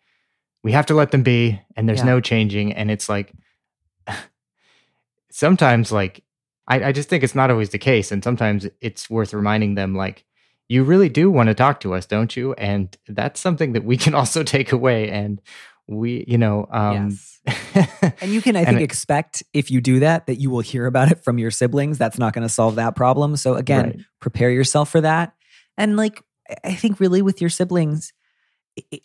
we 0.64 0.72
have 0.72 0.86
to 0.88 0.94
let 0.94 1.12
them 1.12 1.24
be 1.24 1.60
and 1.76 1.88
there's 1.88 2.00
yeah. 2.00 2.06
no 2.06 2.22
changing. 2.22 2.74
And 2.74 2.90
it's 2.90 3.10
like, 3.10 3.34
sometimes 5.32 5.92
like 5.92 6.24
I, 6.68 6.86
I 6.86 6.92
just 6.92 7.10
think 7.10 7.24
it's 7.24 7.36
not 7.36 7.52
always 7.52 7.70
the 7.70 7.78
case. 7.78 8.12
And 8.12 8.24
sometimes 8.24 8.68
it's 8.82 9.10
worth 9.10 9.34
reminding 9.34 9.76
them, 9.76 9.96
like, 9.96 10.26
you 10.70 10.84
really 10.84 11.10
do 11.10 11.30
want 11.30 11.48
to 11.48 11.54
talk 11.54 11.82
to 11.82 11.94
us, 11.94 12.06
don't 12.06 12.36
you? 12.38 12.54
And 12.54 12.96
that's 13.08 13.40
something 13.40 13.74
that 13.74 13.84
we 13.84 13.98
can 13.98 14.16
also 14.22 14.44
take 14.44 14.72
away. 14.72 15.10
And 15.10 15.42
we, 15.88 16.24
you 16.28 16.38
know, 16.38 16.68
um, 16.72 17.10
yes. 17.10 17.30
and 18.22 18.32
you 18.32 18.42
can, 18.42 18.56
I 18.56 18.64
think, 18.64 18.80
it- 18.80 18.84
expect 18.84 19.44
if 19.54 19.70
you 19.70 19.82
do 19.82 20.00
that, 20.00 20.28
that 20.28 20.36
you 20.40 20.50
will 20.50 20.62
hear 20.62 20.86
about 20.86 21.12
it 21.12 21.24
from 21.24 21.38
your 21.38 21.52
siblings. 21.52 21.98
That's 21.98 22.18
not 22.18 22.34
going 22.34 22.48
to 22.48 22.54
solve 22.54 22.76
that 22.76 22.96
problem. 22.96 23.36
So, 23.36 23.56
again, 23.56 23.86
Right. 23.86 24.00
prepare 24.22 24.50
yourself 24.50 24.90
for 24.90 25.02
that. 25.02 25.34
And, 25.78 25.98
like, 25.98 26.24
I- 26.64 26.76
think 26.76 27.02
really 27.02 27.22
with 27.22 27.42
your 27.42 27.50
siblings, 27.50 28.14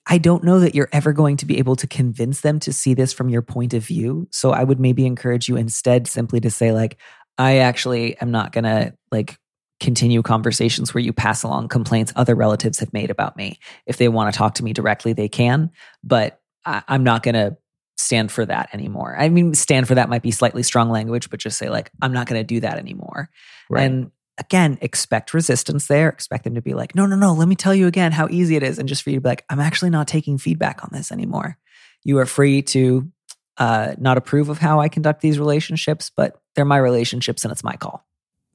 I 0.07 0.17
don't 0.17 0.45
know 0.45 0.61
that 0.61 0.75
you're 0.75 0.89
ever 0.93 1.13
going 1.13 1.37
to 1.39 1.47
be 1.47 1.59
able 1.59 1.77
to 1.77 1.87
convince 1.87 2.41
them 2.41 2.59
to 2.61 2.73
see 2.73 2.95
this 2.95 3.13
from 3.13 3.29
your 3.29 3.43
point 3.43 3.75
of 3.75 3.85
view. 3.85 4.29
So, 4.31 4.53
I 4.53 4.63
would 4.63 4.79
maybe 4.81 5.05
encourage 5.05 5.49
you 5.49 5.57
instead 5.57 6.07
simply 6.07 6.39
to 6.41 6.51
say, 6.51 6.71
like, 6.73 6.97
I 7.39 7.59
actually 7.59 8.19
am 8.21 8.31
not 8.31 8.53
going 8.53 8.65
to, 8.65 8.95
like, 9.11 9.39
continue 9.81 10.23
conversations 10.23 10.93
where 10.93 11.03
you 11.03 11.13
pass 11.13 11.45
along 11.45 11.69
complaints 11.69 12.13
other 12.17 12.35
relatives 12.35 12.81
have 12.81 12.93
made 12.93 13.11
about 13.11 13.37
me. 13.37 13.59
If 13.87 13.97
they 13.97 14.09
want 14.09 14.33
to 14.33 14.37
talk 14.37 14.55
to 14.55 14.65
me 14.65 14.73
directly, 14.73 15.13
they 15.13 15.29
can. 15.29 15.71
But 16.03 16.41
I, 16.65 16.83
I'm 16.89 17.05
not 17.05 17.23
going 17.23 17.37
to 17.37 17.57
stand 17.97 18.33
for 18.33 18.45
that 18.45 18.71
anymore. 18.73 19.17
I 19.19 19.29
mean, 19.29 19.55
stand 19.55 19.87
for 19.87 19.95
that 19.95 20.09
might 20.09 20.23
be 20.23 20.31
slightly 20.31 20.63
strong 20.63 20.91
language, 20.91 21.31
but 21.31 21.41
just 21.41 21.59
say, 21.59 21.69
like, 21.69 21.91
I'm 22.03 22.13
not 22.13 22.27
going 22.27 22.41
to 22.41 22.47
do 22.47 22.61
that 22.61 22.79
anymore. 22.79 23.31
right. 23.71 23.83
And 23.83 24.11
again, 24.39 24.79
expect 24.81 25.35
resistance 25.35 25.87
there. 25.89 26.09
Expect 26.09 26.45
them 26.45 26.55
to 26.55 26.63
be 26.63 26.75
like, 26.75 26.95
no, 26.95 27.07
no, 27.07 27.17
no, 27.17 27.33
let 27.33 27.49
me 27.49 27.57
tell 27.57 27.75
you 27.75 27.87
again 27.87 28.13
how 28.13 28.29
easy 28.31 28.57
it 28.57 28.63
is. 28.63 28.79
And 28.79 28.89
just 28.89 29.03
for 29.03 29.11
you 29.11 29.17
to 29.17 29.21
be 29.21 29.29
like, 29.29 29.45
I'm 29.49 29.61
actually 29.61 29.91
not 29.91 30.09
taking 30.09 30.39
feedback 30.39 30.83
on 30.85 30.91
this 30.93 31.13
anymore. 31.13 31.59
You 32.05 32.19
are 32.19 32.27
free 32.27 32.63
to 32.63 33.11
uh, 33.59 33.95
not 33.99 34.17
approve 34.17 34.49
of 34.49 34.59
how 34.59 34.81
I 34.81 34.89
conduct 34.89 35.21
these 35.21 35.39
relationships, 35.39 36.11
but 36.17 36.41
they're 36.59 36.65
my 36.65 36.77
relationships 36.77 37.45
and 37.45 37.53
it's 37.53 37.63
my 37.63 37.77
call. 37.77 38.05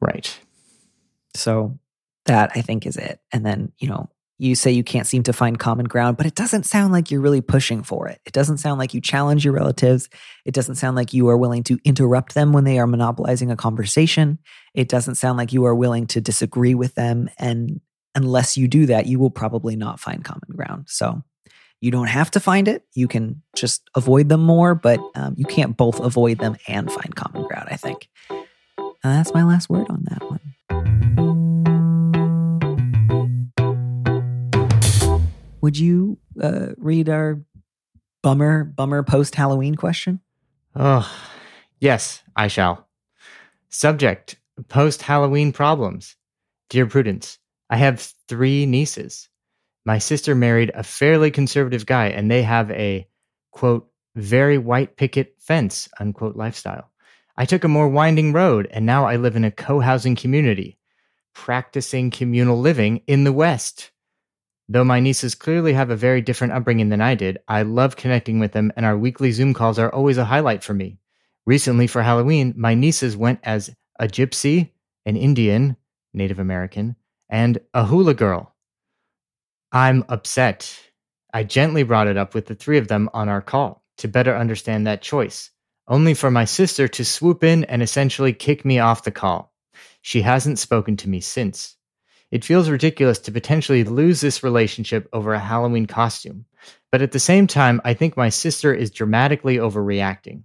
right. 0.02 0.38
So 1.36 1.80
that 2.26 2.52
I 2.54 2.60
think 2.60 2.86
is 2.86 2.98
it. 2.98 3.22
And 3.32 3.46
then, 3.46 3.72
you 3.78 3.88
know, 3.88 4.10
you 4.40 4.56
say 4.56 4.72
you 4.72 4.84
can't 4.84 5.08
seem 5.08 5.24
to 5.24 5.32
find 5.32 5.58
common 5.58 5.86
ground, 5.86 6.18
but 6.18 6.26
it 6.26 6.36
doesn't 6.36 6.66
sound 6.66 6.92
like 6.92 7.10
you're 7.10 7.22
really 7.22 7.40
pushing 7.40 7.82
for 7.82 8.10
it. 8.10 8.20
It 8.26 8.34
doesn't 8.34 8.58
sound 8.58 8.78
like 8.78 8.94
you 8.94 9.00
challenge 9.00 9.46
your 9.46 9.54
relatives. 9.54 10.10
It 10.44 10.54
doesn't 10.54 10.76
sound 10.76 10.98
like 10.98 11.14
you 11.14 11.30
are 11.30 11.38
willing 11.38 11.64
to 11.64 11.80
interrupt 11.86 12.34
them 12.34 12.52
when 12.52 12.66
they 12.66 12.78
are 12.78 12.86
monopolizing 12.86 13.52
a 13.52 13.56
conversation. 13.56 14.38
It 14.74 14.90
doesn't 14.90 15.16
sound 15.16 15.38
like 15.38 15.54
you 15.54 15.64
are 15.64 15.74
willing 15.74 16.06
to 16.08 16.20
disagree 16.20 16.76
with 16.76 16.96
them. 16.96 17.30
And 17.40 17.80
unless 18.16 18.58
you 18.58 18.68
do 18.68 18.86
that, 18.88 19.06
you 19.06 19.18
will 19.18 19.32
probably 19.32 19.78
not 19.78 20.02
find 20.02 20.26
common 20.26 20.50
ground. 20.54 20.88
So 20.90 21.24
you 21.84 21.92
don't 21.92 22.08
have 22.08 22.32
to 22.32 22.40
find 22.40 22.70
it. 22.70 22.86
You 22.94 23.10
can 23.10 23.42
just 23.58 23.90
avoid 23.94 24.30
them 24.30 24.42
more, 24.42 24.74
but 24.74 25.02
um, 25.16 25.36
you 25.38 25.44
can't 25.44 25.76
both 25.76 26.00
avoid 26.00 26.38
them 26.40 26.56
and 26.66 26.90
find 26.90 27.14
common 27.14 27.44
ground, 27.44 27.68
I 27.70 27.76
think. 27.76 28.08
And 28.30 28.46
that's 29.04 29.34
my 29.34 29.44
last 29.44 29.70
word 29.70 29.88
on 29.90 30.06
that 30.06 30.22
one. 30.24 30.40
Would 35.60 35.78
you 35.78 36.20
uh, 36.42 36.68
read 36.78 37.10
our 37.10 37.42
bummer 38.22 38.64
bummer 38.64 39.04
post 39.04 39.36
Halloween 39.36 39.76
question? 39.76 40.22
Oh, 40.78 41.12
yes, 41.82 42.24
I 42.34 42.48
shall. 42.48 42.88
Subject 43.68 44.38
Post 44.70 45.02
Halloween 45.02 45.52
problems. 45.52 46.16
Dear 46.70 46.86
Prudence, 46.86 47.40
I 47.70 47.76
have 47.76 48.00
three 48.30 48.66
nieces. 48.66 49.28
My 49.86 49.98
sister 49.98 50.34
married 50.34 50.72
a 50.74 50.84
fairly 50.84 51.30
conservative 51.30 51.86
guy, 51.86 52.08
and 52.08 52.32
they 52.32 52.44
have 52.44 52.72
a 52.72 53.08
quote, 53.52 53.90
very 54.16 54.58
white 54.58 54.98
picket 54.98 55.36
fence, 55.40 55.90
unquote 56.00 56.36
lifestyle. 56.36 56.90
I 57.36 57.46
took 57.46 57.64
a 57.64 57.68
more 57.68 57.90
winding 57.90 58.32
road, 58.32 58.68
and 58.72 58.86
now 58.86 59.06
I 59.06 59.16
live 59.16 59.36
in 59.36 59.44
a 59.44 59.52
co 59.52 59.80
housing 59.80 60.16
community, 60.16 60.78
practicing 61.34 62.12
communal 62.12 62.60
living 62.60 63.02
in 63.08 63.24
the 63.24 63.34
West. 63.34 63.92
Though 64.70 64.84
my 64.84 65.00
nieces 65.00 65.36
clearly 65.36 65.74
have 65.74 65.90
a 65.90 65.96
very 65.96 66.22
different 66.22 66.54
upbringing 66.54 66.90
than 66.90 67.02
I 67.02 67.16
did, 67.16 67.40
I 67.48 67.64
love 67.64 67.96
connecting 67.96 68.40
with 68.40 68.54
them, 68.54 68.72
and 68.78 68.86
our 68.86 68.98
weekly 68.98 69.32
Zoom 69.32 69.54
calls 69.54 69.80
are 69.80 69.94
always 69.94 70.18
a 70.18 70.26
highlight 70.26 70.64
for 70.64 70.74
me. 70.74 71.00
Recently, 71.46 71.88
for 71.88 72.02
Halloween, 72.02 72.54
my 72.56 72.74
nieces 72.74 73.18
went 73.18 73.40
as 73.44 73.76
a 74.00 74.08
gypsy, 74.08 74.70
an 75.06 75.18
Indian, 75.18 75.76
Native 76.14 76.40
American, 76.40 76.96
and 77.30 77.60
a 77.74 77.86
hula 77.86 78.14
girl. 78.14 78.53
I'm 79.76 80.06
upset. 80.08 80.80
I 81.34 81.44
gently 81.44 81.82
brought 81.82 82.08
it 82.08 82.16
up 82.16 82.36
with 82.36 82.46
the 82.46 82.54
three 82.54 82.78
of 82.78 82.90
them 82.90 83.10
on 83.12 83.28
our 83.28 83.42
call 83.42 83.84
to 83.98 84.08
better 84.08 84.38
understand 84.38 84.86
that 84.86 85.02
choice, 85.02 85.50
only 85.88 86.14
for 86.14 86.30
my 86.30 86.46
sister 86.46 86.88
to 86.90 87.04
swoop 87.04 87.44
in 87.44 87.64
and 87.64 87.82
essentially 87.82 88.34
kick 88.34 88.64
me 88.64 88.78
off 88.78 89.04
the 89.04 89.10
call. 89.10 89.52
She 90.04 90.22
hasn't 90.22 90.60
spoken 90.60 90.96
to 90.98 91.10
me 91.10 91.22
since. 91.22 91.76
It 92.30 92.46
feels 92.46 92.70
ridiculous 92.70 93.18
to 93.20 93.32
potentially 93.32 93.84
lose 93.84 94.22
this 94.22 94.44
relationship 94.44 95.10
over 95.12 95.34
a 95.34 95.40
Halloween 95.40 95.88
costume, 95.88 96.46
but 96.92 97.02
at 97.02 97.12
the 97.12 97.20
same 97.20 97.48
time, 97.48 97.82
I 97.84 97.96
think 97.96 98.16
my 98.16 98.30
sister 98.30 98.76
is 98.76 98.92
dramatically 98.92 99.58
overreacting. 99.58 100.44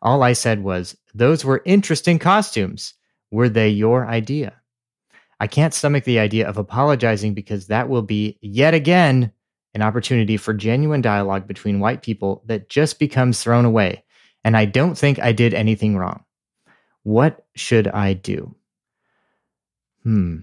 All 0.00 0.22
I 0.22 0.32
said 0.32 0.62
was, 0.62 0.96
Those 1.14 1.44
were 1.44 1.62
interesting 1.66 2.18
costumes. 2.18 2.94
Were 3.30 3.50
they 3.50 3.68
your 3.68 4.06
idea? 4.06 4.59
I 5.40 5.46
can't 5.46 5.74
stomach 5.74 6.04
the 6.04 6.18
idea 6.18 6.46
of 6.46 6.58
apologizing 6.58 7.34
because 7.34 7.66
that 7.66 7.88
will 7.88 8.02
be, 8.02 8.38
yet 8.42 8.74
again, 8.74 9.32
an 9.74 9.82
opportunity 9.82 10.36
for 10.36 10.52
genuine 10.52 11.00
dialogue 11.00 11.46
between 11.46 11.80
white 11.80 12.02
people 12.02 12.42
that 12.46 12.68
just 12.68 12.98
becomes 12.98 13.42
thrown 13.42 13.64
away. 13.64 14.04
And 14.44 14.56
I 14.56 14.66
don't 14.66 14.96
think 14.96 15.18
I 15.18 15.32
did 15.32 15.54
anything 15.54 15.96
wrong. 15.96 16.24
What 17.02 17.46
should 17.56 17.88
I 17.88 18.12
do? 18.12 18.54
Hmm. 20.02 20.40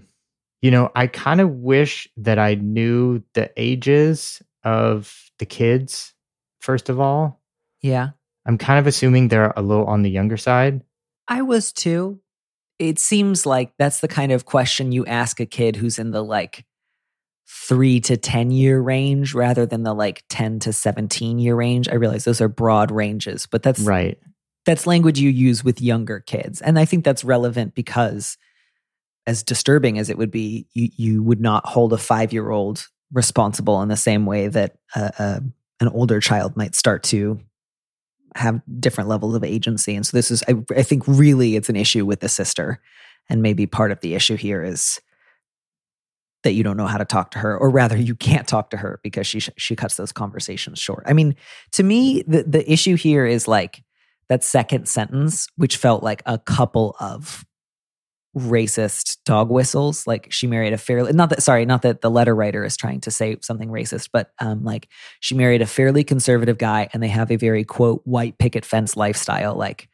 You 0.62 0.72
know, 0.72 0.90
I 0.96 1.06
kind 1.06 1.40
of 1.40 1.50
wish 1.50 2.08
that 2.16 2.38
I 2.38 2.56
knew 2.56 3.22
the 3.34 3.52
ages 3.56 4.42
of 4.64 5.30
the 5.38 5.46
kids, 5.46 6.12
first 6.58 6.88
of 6.88 6.98
all. 6.98 7.40
Yeah. 7.80 8.10
I'm 8.44 8.58
kind 8.58 8.80
of 8.80 8.88
assuming 8.88 9.28
they're 9.28 9.52
a 9.56 9.62
little 9.62 9.86
on 9.86 10.02
the 10.02 10.10
younger 10.10 10.36
side. 10.36 10.82
I 11.28 11.42
was 11.42 11.72
too. 11.72 12.20
It 12.78 12.98
seems 12.98 13.44
like 13.44 13.72
that's 13.78 14.00
the 14.00 14.08
kind 14.08 14.32
of 14.32 14.44
question 14.44 14.92
you 14.92 15.04
ask 15.06 15.40
a 15.40 15.46
kid 15.46 15.76
who's 15.76 15.98
in 15.98 16.10
the 16.12 16.22
like 16.22 16.64
three 17.48 17.98
to 18.00 18.16
10 18.16 18.50
year 18.50 18.80
range 18.80 19.34
rather 19.34 19.66
than 19.66 19.82
the 19.82 19.94
like 19.94 20.22
10 20.28 20.58
to 20.60 20.72
17 20.72 21.38
year 21.38 21.54
range. 21.56 21.88
I 21.88 21.94
realize 21.94 22.24
those 22.24 22.40
are 22.40 22.48
broad 22.48 22.90
ranges, 22.90 23.46
but 23.46 23.62
that's 23.62 23.80
Right. 23.80 24.18
that's 24.66 24.86
language 24.86 25.18
you 25.18 25.30
use 25.30 25.64
with 25.64 25.80
younger 25.80 26.20
kids. 26.20 26.60
And 26.60 26.78
I 26.78 26.84
think 26.84 27.04
that's 27.04 27.24
relevant 27.24 27.74
because 27.74 28.36
as 29.26 29.42
disturbing 29.42 29.98
as 29.98 30.08
it 30.10 30.18
would 30.18 30.30
be, 30.30 30.66
you, 30.74 30.88
you 30.96 31.22
would 31.22 31.40
not 31.40 31.66
hold 31.66 31.92
a 31.92 31.98
five 31.98 32.32
year 32.32 32.50
old 32.50 32.86
responsible 33.12 33.80
in 33.82 33.88
the 33.88 33.96
same 33.96 34.26
way 34.26 34.48
that 34.48 34.76
uh, 34.94 35.10
uh, 35.18 35.40
an 35.80 35.88
older 35.88 36.20
child 36.20 36.56
might 36.56 36.74
start 36.74 37.02
to 37.04 37.40
have 38.38 38.62
different 38.80 39.08
levels 39.08 39.34
of 39.34 39.44
agency. 39.44 39.94
And 39.94 40.06
so 40.06 40.16
this 40.16 40.30
is, 40.30 40.42
I, 40.48 40.54
I 40.76 40.82
think, 40.82 41.04
really 41.06 41.56
it's 41.56 41.68
an 41.68 41.76
issue 41.76 42.06
with 42.06 42.20
the 42.20 42.28
sister. 42.28 42.80
And 43.28 43.42
maybe 43.42 43.66
part 43.66 43.92
of 43.92 44.00
the 44.00 44.14
issue 44.14 44.36
here 44.36 44.62
is 44.62 45.00
that 46.44 46.52
you 46.52 46.62
don't 46.62 46.76
know 46.76 46.86
how 46.86 46.98
to 46.98 47.04
talk 47.04 47.32
to 47.32 47.38
her, 47.40 47.58
or 47.58 47.68
rather, 47.68 47.96
you 47.96 48.14
can't 48.14 48.46
talk 48.46 48.70
to 48.70 48.76
her 48.76 49.00
because 49.02 49.26
she 49.26 49.40
she 49.40 49.74
cuts 49.74 49.96
those 49.96 50.12
conversations 50.12 50.78
short. 50.78 51.02
I 51.06 51.12
mean, 51.12 51.34
to 51.72 51.82
me, 51.82 52.22
the 52.26 52.44
the 52.44 52.72
issue 52.72 52.94
here 52.94 53.26
is 53.26 53.48
like 53.48 53.82
that 54.28 54.44
second 54.44 54.88
sentence, 54.88 55.48
which 55.56 55.76
felt 55.76 56.02
like 56.02 56.22
a 56.26 56.38
couple 56.38 56.96
of 57.00 57.44
racist 58.38 59.18
dog 59.24 59.50
whistles. 59.50 60.06
Like 60.06 60.28
she 60.30 60.46
married 60.46 60.72
a 60.72 60.78
fairly 60.78 61.12
not 61.12 61.30
that 61.30 61.42
sorry, 61.42 61.66
not 61.66 61.82
that 61.82 62.00
the 62.00 62.10
letter 62.10 62.34
writer 62.34 62.64
is 62.64 62.76
trying 62.76 63.00
to 63.02 63.10
say 63.10 63.36
something 63.42 63.68
racist, 63.68 64.10
but 64.12 64.32
um, 64.40 64.64
like 64.64 64.88
she 65.20 65.34
married 65.34 65.62
a 65.62 65.66
fairly 65.66 66.04
conservative 66.04 66.58
guy, 66.58 66.88
and 66.92 67.02
they 67.02 67.08
have 67.08 67.30
a 67.30 67.36
very 67.36 67.64
quote 67.64 68.02
white 68.04 68.38
picket 68.38 68.64
fence 68.64 68.96
lifestyle. 68.96 69.54
Like 69.54 69.88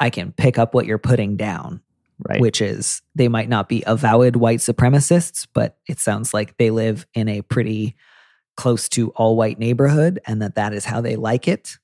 I 0.00 0.10
can 0.10 0.32
pick 0.32 0.58
up 0.58 0.74
what 0.74 0.86
you're 0.86 0.98
putting 0.98 1.36
down, 1.36 1.80
Right. 2.28 2.40
which 2.40 2.60
is 2.60 3.02
they 3.14 3.28
might 3.28 3.48
not 3.48 3.68
be 3.68 3.82
avowed 3.86 4.36
white 4.36 4.58
supremacists, 4.60 5.46
but 5.54 5.76
it 5.88 6.00
sounds 6.00 6.32
like 6.34 6.56
they 6.56 6.70
live 6.70 7.06
in 7.14 7.28
a 7.28 7.42
pretty 7.42 7.96
close 8.56 8.88
to 8.88 9.10
all 9.10 9.36
white 9.36 9.58
neighborhood 9.58 10.18
and 10.26 10.42
that 10.42 10.56
that 10.56 10.72
is 10.72 10.84
how 10.84 11.00
they 11.00 11.14
like 11.14 11.46
it. 11.46 11.76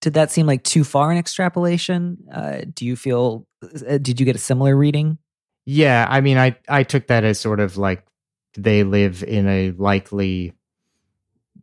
Did 0.00 0.14
that 0.14 0.30
seem 0.30 0.46
like 0.46 0.64
too 0.64 0.82
far 0.82 1.10
an 1.12 1.18
extrapolation? 1.18 2.18
Uh, 2.32 2.62
do 2.72 2.84
you 2.86 2.96
feel, 2.96 3.46
did 4.00 4.20
you 4.20 4.26
get 4.26 4.36
a 4.36 4.40
similar 4.40 4.76
reading? 4.76 5.18
Yeah, 5.64 6.06
I 6.08 6.20
mean, 6.20 6.38
I 6.38 6.56
I 6.68 6.82
took 6.82 7.06
that 7.06 7.24
as 7.24 7.38
sort 7.38 7.60
of 7.60 7.76
like 7.76 8.04
they 8.56 8.84
live 8.84 9.22
in 9.22 9.48
a 9.48 9.70
likely 9.72 10.52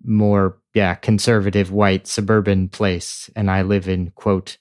more 0.03 0.57
yeah 0.73 0.95
conservative 0.95 1.71
white 1.71 2.07
suburban 2.07 2.69
place, 2.69 3.29
and 3.35 3.51
I 3.51 3.63
live 3.63 3.87
in 3.87 4.11
quote 4.11 4.57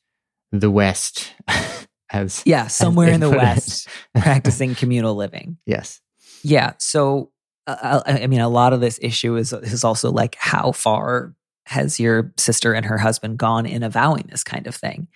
the 0.51 0.71
West 0.71 1.35
as 2.11 2.43
Yeah, 2.45 2.67
somewhere 2.67 3.07
they 3.09 3.15
in 3.15 3.21
the. 3.21 3.31
West, 3.31 3.89
practicing 4.15 4.75
communal 4.75 5.15
living. 5.15 5.59
yes 5.67 6.01
Yeah. 6.43 6.73
So, 6.79 7.31
uh, 7.67 8.01
I 8.07 8.23
I 8.23 8.27
mean, 8.27 8.41
a 8.41 8.49
lot 8.49 8.73
of 8.73 8.81
this 8.81 8.99
issue 9.03 9.37
is 9.37 9.53
is 9.53 9.85
also 9.85 10.11
like 10.11 10.37
how 10.39 10.73
far 10.73 11.35
has 11.67 12.01
your 12.01 12.33
sister 12.39 12.73
and 12.73 12.87
her 12.87 12.99
husband 12.99 13.39
gone 13.39 13.67
in 13.67 13.83
avowing 13.83 14.27
this 14.31 14.43
kind 14.43 14.67
of 14.67 14.75
thing, 14.75 15.07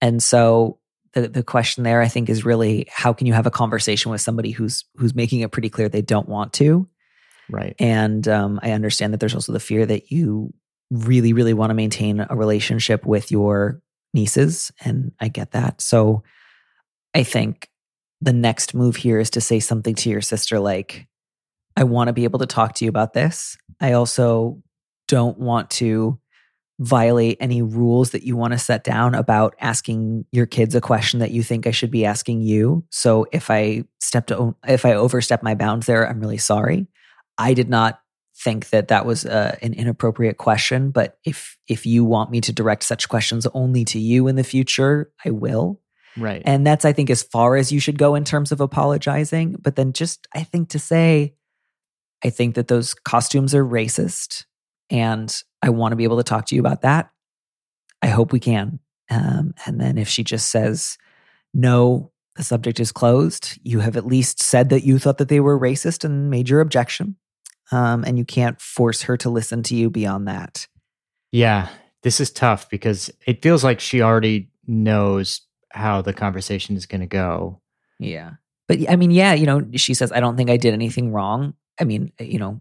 and 0.00 0.22
so 0.22 0.78
the 1.14 1.28
the 1.28 1.42
question 1.42 1.84
there, 1.84 2.02
I 2.02 2.08
think, 2.08 2.28
is 2.28 2.44
really 2.44 2.86
how 2.90 3.12
can 3.12 3.26
you 3.26 3.32
have 3.32 3.46
a 3.46 3.50
conversation 3.50 4.10
with 4.10 4.20
somebody 4.20 4.50
who's 4.50 4.84
who's 4.96 5.14
making 5.14 5.40
it 5.40 5.52
pretty 5.52 5.70
clear 5.70 5.88
they 5.88 6.02
don't 6.02 6.28
want 6.28 6.52
to, 6.54 6.88
right 7.48 7.74
and 7.78 8.26
um, 8.28 8.60
I 8.62 8.72
understand 8.72 9.12
that 9.12 9.20
there's 9.20 9.34
also 9.34 9.52
the 9.52 9.60
fear 9.60 9.84
that 9.86 10.10
you 10.10 10.52
really, 10.92 11.32
really 11.32 11.54
want 11.54 11.70
to 11.70 11.74
maintain 11.74 12.24
a 12.28 12.36
relationship 12.36 13.06
with 13.06 13.30
your 13.30 13.80
nieces. 14.12 14.70
And 14.84 15.12
I 15.18 15.28
get 15.28 15.52
that. 15.52 15.80
So 15.80 16.22
I 17.14 17.22
think 17.22 17.68
the 18.20 18.32
next 18.32 18.74
move 18.74 18.96
here 18.96 19.18
is 19.18 19.30
to 19.30 19.40
say 19.40 19.58
something 19.58 19.94
to 19.96 20.10
your 20.10 20.20
sister 20.20 20.60
like, 20.60 21.08
I 21.76 21.84
want 21.84 22.08
to 22.08 22.12
be 22.12 22.24
able 22.24 22.40
to 22.40 22.46
talk 22.46 22.74
to 22.74 22.84
you 22.84 22.90
about 22.90 23.14
this. 23.14 23.56
I 23.80 23.92
also 23.92 24.62
don't 25.08 25.38
want 25.38 25.70
to 25.70 26.18
violate 26.82 27.36
any 27.40 27.62
rules 27.62 28.10
that 28.10 28.24
you 28.24 28.36
want 28.36 28.52
to 28.52 28.58
set 28.58 28.82
down 28.82 29.14
about 29.14 29.54
asking 29.60 30.24
your 30.32 30.46
kids 30.46 30.74
a 30.74 30.80
question 30.80 31.20
that 31.20 31.30
you 31.30 31.42
think 31.42 31.66
I 31.66 31.70
should 31.70 31.90
be 31.90 32.04
asking 32.04 32.42
you. 32.42 32.84
So 32.90 33.26
if 33.32 33.50
I 33.50 33.84
stepped 34.00 34.32
if 34.66 34.84
I 34.84 34.94
overstep 34.94 35.42
my 35.42 35.54
bounds 35.54 35.86
there, 35.86 36.08
I'm 36.08 36.20
really 36.20 36.38
sorry. 36.38 36.88
I 37.38 37.54
did 37.54 37.68
not 37.68 38.00
think 38.36 38.70
that 38.70 38.88
that 38.88 39.06
was 39.06 39.24
uh, 39.24 39.56
an 39.62 39.74
inappropriate 39.74 40.38
question, 40.38 40.90
but 40.90 41.18
if 41.24 41.56
if 41.68 41.86
you 41.86 42.04
want 42.04 42.30
me 42.30 42.40
to 42.40 42.52
direct 42.52 42.82
such 42.82 43.08
questions 43.08 43.46
only 43.54 43.84
to 43.86 44.00
you 44.00 44.26
in 44.26 44.34
the 44.34 44.44
future, 44.44 45.12
I 45.24 45.30
will. 45.30 45.80
Right. 46.16 46.42
And 46.44 46.66
that's 46.66 46.84
I 46.84 46.92
think 46.92 47.10
as 47.10 47.22
far 47.22 47.56
as 47.56 47.70
you 47.70 47.78
should 47.78 47.96
go 47.96 48.16
in 48.16 48.24
terms 48.24 48.50
of 48.50 48.60
apologizing, 48.60 49.56
but 49.60 49.76
then 49.76 49.92
just 49.92 50.26
I 50.34 50.42
think 50.42 50.70
to 50.70 50.80
say 50.80 51.34
I 52.24 52.30
think 52.30 52.56
that 52.56 52.68
those 52.68 52.92
costumes 52.92 53.54
are 53.54 53.64
racist 53.64 54.46
and 54.90 55.42
I 55.62 55.70
want 55.70 55.92
to 55.92 55.96
be 55.96 56.04
able 56.04 56.18
to 56.18 56.24
talk 56.24 56.46
to 56.46 56.54
you 56.54 56.60
about 56.60 56.82
that. 56.82 57.10
I 58.02 58.08
hope 58.08 58.32
we 58.32 58.40
can. 58.40 58.80
Um, 59.10 59.54
and 59.64 59.80
then 59.80 59.98
if 59.98 60.08
she 60.08 60.24
just 60.24 60.50
says, 60.50 60.98
no, 61.54 62.10
the 62.36 62.42
subject 62.42 62.80
is 62.80 62.92
closed, 62.92 63.58
you 63.62 63.80
have 63.80 63.96
at 63.96 64.06
least 64.06 64.42
said 64.42 64.70
that 64.70 64.84
you 64.84 64.98
thought 64.98 65.18
that 65.18 65.28
they 65.28 65.40
were 65.40 65.58
racist 65.58 66.04
and 66.04 66.30
made 66.30 66.48
your 66.48 66.60
objection. 66.60 67.16
Um, 67.70 68.04
and 68.04 68.18
you 68.18 68.24
can't 68.24 68.60
force 68.60 69.02
her 69.02 69.16
to 69.18 69.30
listen 69.30 69.62
to 69.64 69.74
you 69.74 69.88
beyond 69.88 70.28
that. 70.28 70.66
Yeah, 71.30 71.68
this 72.02 72.20
is 72.20 72.30
tough 72.30 72.68
because 72.68 73.10
it 73.26 73.42
feels 73.42 73.64
like 73.64 73.80
she 73.80 74.02
already 74.02 74.50
knows 74.66 75.42
how 75.70 76.02
the 76.02 76.12
conversation 76.12 76.76
is 76.76 76.86
going 76.86 77.00
to 77.00 77.06
go. 77.06 77.60
Yeah. 77.98 78.32
But 78.68 78.90
I 78.90 78.96
mean, 78.96 79.10
yeah, 79.10 79.32
you 79.34 79.46
know, 79.46 79.66
she 79.76 79.94
says, 79.94 80.12
I 80.12 80.20
don't 80.20 80.36
think 80.36 80.50
I 80.50 80.56
did 80.56 80.74
anything 80.74 81.12
wrong. 81.12 81.54
I 81.80 81.84
mean, 81.84 82.12
you 82.20 82.38
know, 82.38 82.60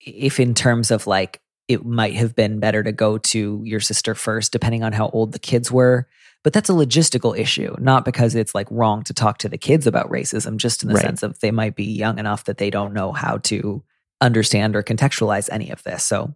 if 0.00 0.38
in 0.38 0.54
terms 0.54 0.90
of 0.90 1.06
like 1.06 1.40
it 1.68 1.84
might 1.84 2.14
have 2.14 2.34
been 2.34 2.60
better 2.60 2.82
to 2.82 2.92
go 2.92 3.18
to 3.18 3.60
your 3.64 3.80
sister 3.80 4.14
first, 4.14 4.52
depending 4.52 4.82
on 4.82 4.92
how 4.92 5.08
old 5.10 5.32
the 5.32 5.38
kids 5.38 5.70
were. 5.70 6.08
But 6.44 6.52
that's 6.52 6.68
a 6.68 6.74
logistical 6.74 7.38
issue, 7.38 7.76
not 7.78 8.04
because 8.04 8.34
it's 8.34 8.54
like 8.54 8.66
wrong 8.70 9.04
to 9.04 9.14
talk 9.14 9.38
to 9.38 9.48
the 9.48 9.58
kids 9.58 9.86
about 9.86 10.10
racism, 10.10 10.56
just 10.56 10.82
in 10.82 10.88
the 10.88 10.96
right. 10.96 11.04
sense 11.04 11.22
of 11.22 11.38
they 11.38 11.52
might 11.52 11.76
be 11.76 11.84
young 11.84 12.18
enough 12.18 12.44
that 12.44 12.58
they 12.58 12.68
don't 12.68 12.92
know 12.92 13.12
how 13.12 13.38
to 13.38 13.82
understand 14.20 14.74
or 14.74 14.82
contextualize 14.82 15.48
any 15.52 15.70
of 15.70 15.82
this. 15.84 16.02
So, 16.02 16.34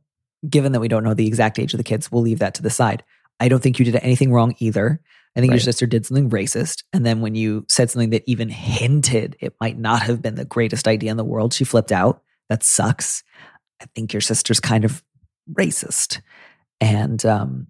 given 0.48 0.72
that 0.72 0.80
we 0.80 0.88
don't 0.88 1.02
know 1.02 1.14
the 1.14 1.26
exact 1.26 1.58
age 1.58 1.74
of 1.74 1.78
the 1.78 1.84
kids, 1.84 2.12
we'll 2.12 2.22
leave 2.22 2.38
that 2.38 2.54
to 2.54 2.62
the 2.62 2.70
side. 2.70 3.02
I 3.40 3.48
don't 3.48 3.62
think 3.62 3.78
you 3.78 3.84
did 3.84 3.96
anything 3.96 4.32
wrong 4.32 4.54
either. 4.58 5.00
I 5.34 5.40
think 5.40 5.50
right. 5.50 5.56
your 5.56 5.60
sister 5.60 5.86
did 5.86 6.06
something 6.06 6.30
racist. 6.30 6.84
And 6.92 7.04
then 7.04 7.20
when 7.20 7.34
you 7.34 7.66
said 7.68 7.90
something 7.90 8.10
that 8.10 8.24
even 8.26 8.48
hinted 8.48 9.36
it 9.40 9.54
might 9.60 9.78
not 9.78 10.02
have 10.02 10.22
been 10.22 10.36
the 10.36 10.46
greatest 10.46 10.88
idea 10.88 11.10
in 11.10 11.18
the 11.18 11.24
world, 11.24 11.52
she 11.52 11.64
flipped 11.64 11.92
out. 11.92 12.22
That 12.48 12.62
sucks. 12.62 13.22
I 13.82 13.86
think 13.94 14.14
your 14.14 14.22
sister's 14.22 14.60
kind 14.60 14.84
of 14.84 15.02
racist. 15.52 16.20
And 16.80 17.24
um, 17.24 17.66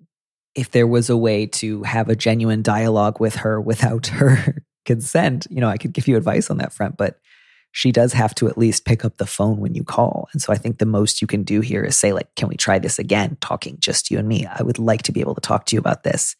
if 0.54 0.70
there 0.70 0.86
was 0.86 1.10
a 1.10 1.16
way 1.16 1.46
to 1.46 1.82
have 1.82 2.08
a 2.08 2.16
genuine 2.16 2.62
dialogue 2.62 3.20
with 3.20 3.36
her 3.36 3.60
without 3.60 4.06
her 4.08 4.62
consent, 4.84 5.46
you 5.50 5.60
know, 5.60 5.68
I 5.68 5.78
could 5.78 5.92
give 5.92 6.08
you 6.08 6.16
advice 6.16 6.50
on 6.50 6.58
that 6.58 6.72
front. 6.72 6.96
But 6.96 7.18
she 7.76 7.92
does 7.92 8.14
have 8.14 8.34
to 8.36 8.48
at 8.48 8.56
least 8.56 8.86
pick 8.86 9.04
up 9.04 9.18
the 9.18 9.26
phone 9.26 9.58
when 9.58 9.74
you 9.74 9.84
call. 9.84 10.28
And 10.32 10.40
so 10.40 10.50
I 10.50 10.56
think 10.56 10.78
the 10.78 10.86
most 10.86 11.20
you 11.20 11.26
can 11.26 11.42
do 11.42 11.60
here 11.60 11.84
is 11.84 11.94
say, 11.94 12.14
like, 12.14 12.34
can 12.34 12.48
we 12.48 12.56
try 12.56 12.78
this 12.78 12.98
again? 12.98 13.36
Talking 13.42 13.76
just 13.80 14.10
you 14.10 14.18
and 14.18 14.26
me. 14.26 14.46
I 14.46 14.62
would 14.62 14.78
like 14.78 15.02
to 15.02 15.12
be 15.12 15.20
able 15.20 15.34
to 15.34 15.42
talk 15.42 15.66
to 15.66 15.76
you 15.76 15.78
about 15.78 16.02
this. 16.02 16.36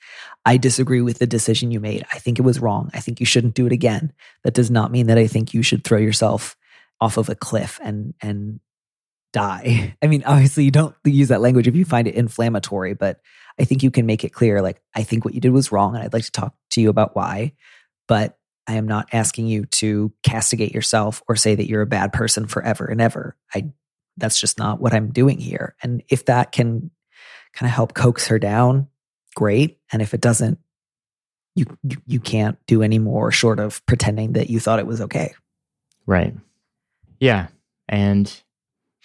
I 0.47 0.57
disagree 0.57 1.03
with 1.03 1.19
the 1.19 1.27
decision 1.27 1.71
you 1.71 1.79
made. 1.79 2.07
I 2.11 2.21
think 2.21 2.39
it 2.39 2.43
was 2.43 2.59
wrong. 2.59 2.91
I 2.95 3.01
think 3.01 3.21
you 3.21 3.27
shouldn't 3.27 3.55
do 3.55 3.67
it 3.67 3.73
again. 3.73 4.15
That 4.45 4.55
does 4.55 4.71
not 4.71 4.91
mean 4.91 5.09
that 5.09 5.19
I 5.19 5.27
think 5.27 5.53
you 5.53 5.63
should 5.63 5.85
throw 5.85 5.99
yourself 5.99 6.57
off 7.03 7.19
of 7.19 7.29
a 7.29 7.35
cliff 7.35 7.79
and 7.83 8.15
and 8.23 8.59
die. 9.33 9.97
I 10.03 10.07
mean, 10.07 10.23
obviously, 10.25 10.65
you 10.65 10.71
don't 10.71 10.95
use 11.05 11.29
that 11.29 11.41
language 11.41 11.69
if 11.69 11.77
you 11.77 11.85
find 11.85 12.09
it 12.09 12.15
inflammatory, 12.15 12.95
but 12.95 13.21
I 13.59 13.65
think 13.65 13.83
you 13.83 13.91
can 13.91 14.07
make 14.07 14.25
it 14.25 14.33
clear 14.33 14.61
like, 14.61 14.81
I 14.95 15.03
think 15.03 15.25
what 15.25 15.35
you 15.35 15.41
did 15.41 15.53
was 15.53 15.73
wrong, 15.73 15.95
and 15.95 16.05
I'd 16.05 16.13
like 16.13 16.25
to 16.25 16.33
talk 16.33 16.55
to 16.71 16.81
you 16.81 16.91
about 16.91 17.17
why. 17.17 17.53
But 18.09 18.39
I 18.67 18.75
am 18.75 18.87
not 18.87 19.09
asking 19.13 19.47
you 19.47 19.67
to 19.67 20.13
castigate 20.23 20.75
yourself 20.75 21.23
or 21.29 21.37
say 21.37 21.55
that 21.55 21.69
you're 21.69 21.83
a 21.83 21.87
bad 21.87 22.13
person 22.13 22.47
forever 22.47 22.87
and 22.87 23.01
ever. 23.01 23.37
I 23.55 23.71
that's 24.17 24.41
just 24.41 24.59
not 24.59 24.81
what 24.81 24.95
I'm 24.95 25.13
doing 25.13 25.39
here. 25.39 25.77
And 25.83 26.03
if 26.09 26.25
that 26.25 26.51
can 26.51 26.91
kind 27.53 27.69
of 27.69 27.75
help 27.75 27.95
coax 27.95 28.29
her 28.29 28.39
down, 28.39 28.89
great. 29.35 29.79
And 29.93 30.01
if 30.01 30.15
it 30.15 30.21
doesn't, 30.21 30.59
you 31.55 31.67
you, 31.83 31.97
you 32.07 32.21
can't 32.21 32.59
do 32.67 32.83
any 32.83 32.99
more 32.99 33.31
short 33.31 33.61
of 33.61 33.85
pretending 33.87 34.33
that 34.33 34.51
you 34.51 34.59
thought 34.59 34.79
it 34.79 34.87
was 34.87 35.01
okay. 35.03 35.35
Right. 36.07 36.35
Yeah. 37.21 37.49
And 37.89 38.43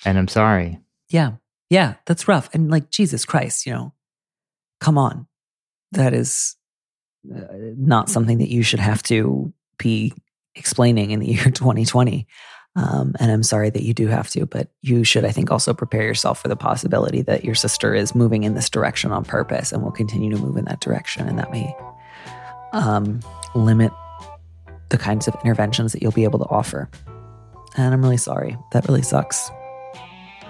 and 0.05 0.17
I'm 0.17 0.27
sorry. 0.27 0.79
Yeah. 1.09 1.33
Yeah. 1.69 1.95
That's 2.05 2.27
rough. 2.27 2.53
And 2.53 2.69
like, 2.69 2.89
Jesus 2.89 3.25
Christ, 3.25 3.65
you 3.65 3.73
know, 3.73 3.93
come 4.79 4.97
on. 4.97 5.27
That 5.91 6.13
is 6.13 6.55
uh, 7.33 7.43
not 7.77 8.09
something 8.09 8.39
that 8.39 8.49
you 8.49 8.63
should 8.63 8.79
have 8.79 9.03
to 9.03 9.53
be 9.77 10.13
explaining 10.55 11.11
in 11.11 11.19
the 11.19 11.27
year 11.27 11.43
2020. 11.51 12.27
Um, 12.75 13.15
and 13.19 13.29
I'm 13.29 13.43
sorry 13.43 13.69
that 13.69 13.83
you 13.83 13.93
do 13.93 14.07
have 14.07 14.29
to, 14.29 14.45
but 14.45 14.69
you 14.81 15.03
should, 15.03 15.25
I 15.25 15.31
think, 15.31 15.51
also 15.51 15.73
prepare 15.73 16.03
yourself 16.03 16.41
for 16.41 16.47
the 16.47 16.55
possibility 16.55 17.21
that 17.23 17.43
your 17.43 17.55
sister 17.55 17.93
is 17.93 18.15
moving 18.15 18.43
in 18.43 18.53
this 18.53 18.69
direction 18.69 19.11
on 19.11 19.25
purpose 19.25 19.73
and 19.73 19.83
will 19.83 19.91
continue 19.91 20.31
to 20.31 20.37
move 20.37 20.55
in 20.55 20.65
that 20.65 20.79
direction. 20.79 21.27
And 21.27 21.37
that 21.37 21.51
may 21.51 21.75
um, 22.71 23.19
limit 23.55 23.91
the 24.87 24.97
kinds 24.97 25.27
of 25.27 25.35
interventions 25.43 25.91
that 25.91 26.01
you'll 26.01 26.13
be 26.13 26.23
able 26.23 26.39
to 26.39 26.45
offer. 26.45 26.89
And 27.75 27.93
I'm 27.93 28.01
really 28.01 28.17
sorry. 28.17 28.57
That 28.71 28.87
really 28.87 29.01
sucks. 29.01 29.51